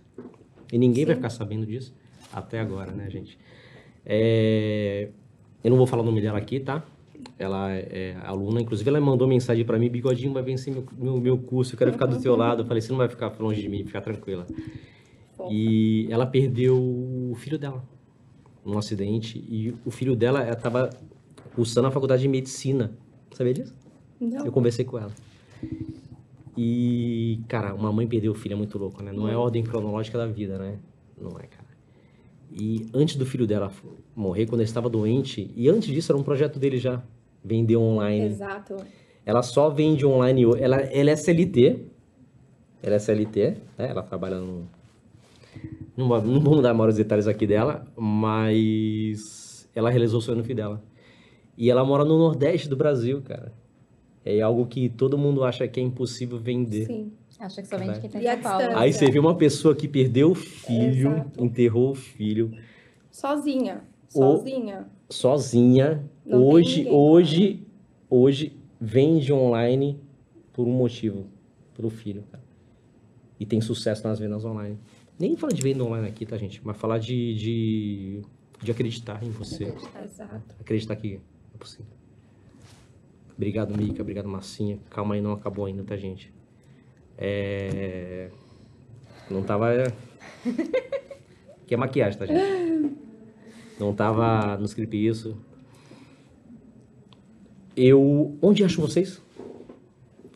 [0.72, 1.94] E ninguém vai ficar sabendo disso.
[2.32, 3.38] Até agora, né, gente?
[4.06, 5.10] É,
[5.64, 6.84] Eu não vou falar o nome dela aqui, tá?
[7.38, 11.38] Ela é aluna, inclusive ela mandou mensagem pra mim, bigodinho vai vencer meu, meu, meu
[11.38, 12.62] curso, eu quero ficar do teu lado.
[12.62, 14.46] Eu falei, você não vai ficar longe de mim, fica tranquila.
[15.50, 17.84] E ela perdeu o filho dela
[18.66, 20.90] num acidente e o filho dela estava
[21.56, 22.92] cursando a faculdade de medicina.
[23.32, 23.76] Sabia disso?
[24.20, 24.46] Não.
[24.46, 25.12] Eu conversei com ela.
[26.58, 29.12] E, cara, uma mãe perder o filho é muito louco, né?
[29.14, 30.78] Não é a ordem cronológica da vida, né?
[31.20, 31.70] Não é, cara.
[32.52, 33.72] E antes do filho dela
[34.16, 37.02] morrer, quando ele estava doente, e antes disso era um projeto dele já,
[37.44, 38.26] vender online.
[38.26, 38.76] Exato.
[39.26, 40.44] Ela só vende online.
[40.60, 41.86] Ela, ela é CLT.
[42.82, 43.90] Ela é CLT, né?
[43.90, 44.66] Ela trabalha num,
[46.00, 50.44] Não, vou- não vamos dar maiores detalhes aqui dela, mas ela realizou o sonho no
[50.44, 50.82] filho dela.
[51.58, 53.52] E ela mora no Nordeste do Brasil, cara.
[54.24, 56.86] É algo que todo mundo acha que é impossível vender.
[56.86, 57.12] Sim.
[57.38, 58.78] Acha que só vende quem tá em E a São Paulo.
[58.78, 61.44] Aí você vê uma pessoa que perdeu o filho, Exato.
[61.44, 62.52] enterrou o filho,
[63.12, 63.82] Sozinha.
[64.10, 64.88] Sozinha.
[65.10, 66.04] sozinha.
[66.26, 67.68] Não tem hoje, hoje,
[68.10, 70.00] hoje vende online
[70.54, 71.28] por um motivo,
[71.76, 72.44] pelo filho, cara.
[73.40, 74.78] E tem sucesso nas vendas online.
[75.20, 76.62] Nem fala de venda online aqui, tá, gente?
[76.64, 78.22] Mas falar de, de,
[78.62, 79.74] de acreditar em você.
[80.02, 80.56] Exato.
[80.62, 81.20] Acreditar que
[81.54, 81.92] é possível.
[83.36, 84.02] Obrigado, Mica.
[84.02, 84.80] Obrigado, Massinha.
[84.90, 86.34] Calma aí, não acabou ainda, tá, gente?
[87.18, 88.32] É...
[89.30, 89.68] Não tava...
[91.68, 92.98] que é maquiagem, tá, gente?
[93.78, 95.38] Não tava no script isso.
[97.76, 98.38] Eu...
[98.42, 99.22] Onde acho vocês?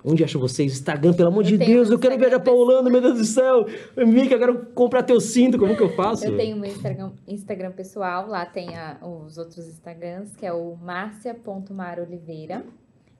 [0.06, 0.74] Onde acho vocês?
[0.74, 1.90] Instagram, pelo amor Eu de Deus.
[1.90, 3.66] um Eu quero ver a Instagram Paulana, meu Deus do céu.
[3.96, 5.58] Mica, eu quero comprar teu cinto.
[5.58, 6.26] Como que eu faço?
[6.26, 10.52] Eu tenho o meu Instagram, Instagram pessoal, lá tem a- os outros Instagrams, que é
[10.52, 12.66] o marcia.maroliveira.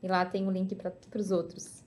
[0.02, 1.82] E lá tem o link para os outros.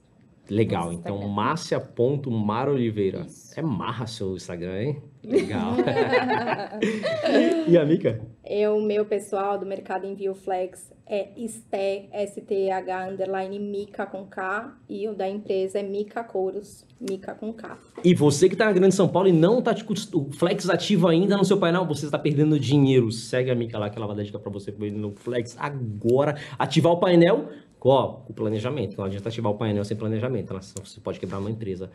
[0.49, 1.33] Legal, então Instagram.
[1.35, 3.19] Márcia.mar Oliveira.
[3.27, 3.59] Isso.
[3.59, 5.01] É marra seu Instagram, hein?
[5.23, 5.73] Legal.
[7.67, 8.21] e a Mica?
[8.45, 14.73] Eu, meu pessoal do Mercado Envio Flex é STE, S-T-H, underline Mica com K.
[14.87, 17.77] E o da empresa é Mica Couros, Mica com K.
[18.03, 21.07] E você que tá na Grande São Paulo e não tá com o Flex ativo
[21.07, 23.11] ainda no seu painel, você está perdendo dinheiro.
[23.11, 26.37] Segue a Mica lá que ela vai dar dica pra você no Flex agora.
[26.57, 27.49] Ativar o painel
[27.89, 28.97] ó, com planejamento.
[28.97, 31.89] Não adianta ativar o painel sem planejamento, você pode quebrar uma empresa.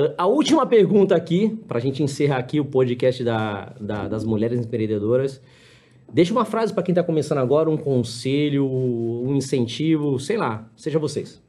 [0.00, 4.58] Ah, a última pergunta aqui, pra gente encerrar aqui o podcast da, da- das mulheres
[4.60, 5.40] empreendedoras.
[6.12, 10.98] Deixa uma frase pra quem tá começando agora, um conselho, um incentivo, sei lá, seja
[10.98, 11.42] vocês.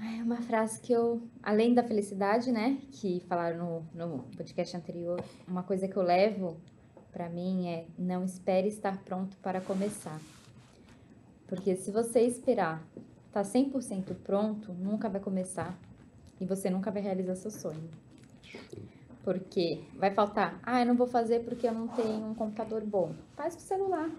[0.00, 5.20] É uma frase que eu, além da felicidade, né, que falaram no, no podcast anterior,
[5.48, 6.56] uma coisa que eu levo
[7.12, 10.20] pra mim é não espere estar pronto para começar.
[11.48, 12.86] Porque se você esperar
[13.26, 15.76] estar 100% pronto, nunca vai começar
[16.42, 17.88] e você nunca vai realizar seu sonho.
[19.22, 23.14] Porque vai faltar, ah, eu não vou fazer porque eu não tenho um computador bom.
[23.36, 24.10] Faz com o celular.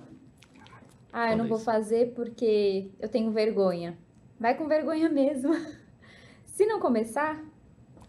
[1.11, 3.97] Ah, eu não vou fazer porque eu tenho vergonha.
[4.39, 5.53] Vai com vergonha mesmo.
[6.45, 7.43] Se não começar,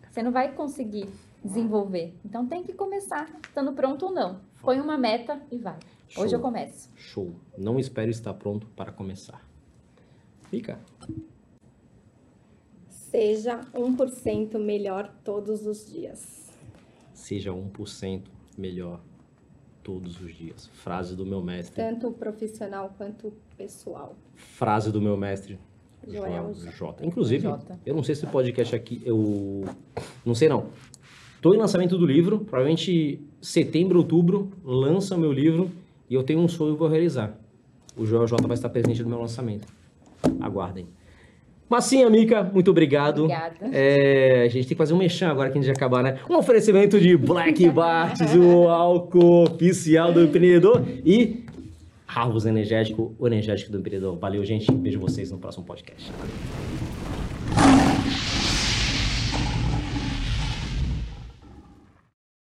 [0.08, 1.08] você não vai conseguir
[1.42, 2.14] desenvolver.
[2.24, 4.40] Então tem que começar, estando pronto ou não.
[4.62, 5.78] Põe uma meta e vai.
[6.16, 6.38] Hoje Show.
[6.38, 6.88] eu começo.
[6.94, 7.34] Show.
[7.58, 9.44] Não espere estar pronto para começar.
[10.48, 10.78] Fica.
[13.14, 16.50] Seja 1% melhor todos os dias.
[17.12, 18.22] Seja 1%
[18.58, 19.00] melhor
[19.84, 20.68] todos os dias.
[20.72, 21.76] Frase do meu mestre.
[21.76, 24.16] Tanto profissional quanto pessoal.
[24.34, 25.60] Frase do meu mestre.
[26.04, 26.72] Joel J.
[26.72, 27.06] J.
[27.06, 27.78] Inclusive, J.
[27.86, 29.62] eu não sei se o podcast aqui, eu
[30.26, 30.70] não sei não.
[31.40, 35.70] Tô em lançamento do livro, provavelmente setembro, outubro, lança o meu livro
[36.10, 37.38] e eu tenho um sonho que eu vou realizar.
[37.96, 39.72] O Joel J vai estar presente no meu lançamento.
[40.40, 40.88] Aguardem.
[41.74, 43.24] Massinha, Mica, muito obrigado.
[43.24, 43.56] Obrigada.
[43.72, 46.20] É, a gente tem que fazer um mexão agora que a gente já acabar, né?
[46.30, 51.44] Um oferecimento de Black Barts, o álcool oficial do empreendedor e
[52.06, 54.16] Harvus Energético, o energético do empreendedor.
[54.16, 54.72] Valeu, gente.
[54.72, 56.12] Vejo vocês no próximo podcast.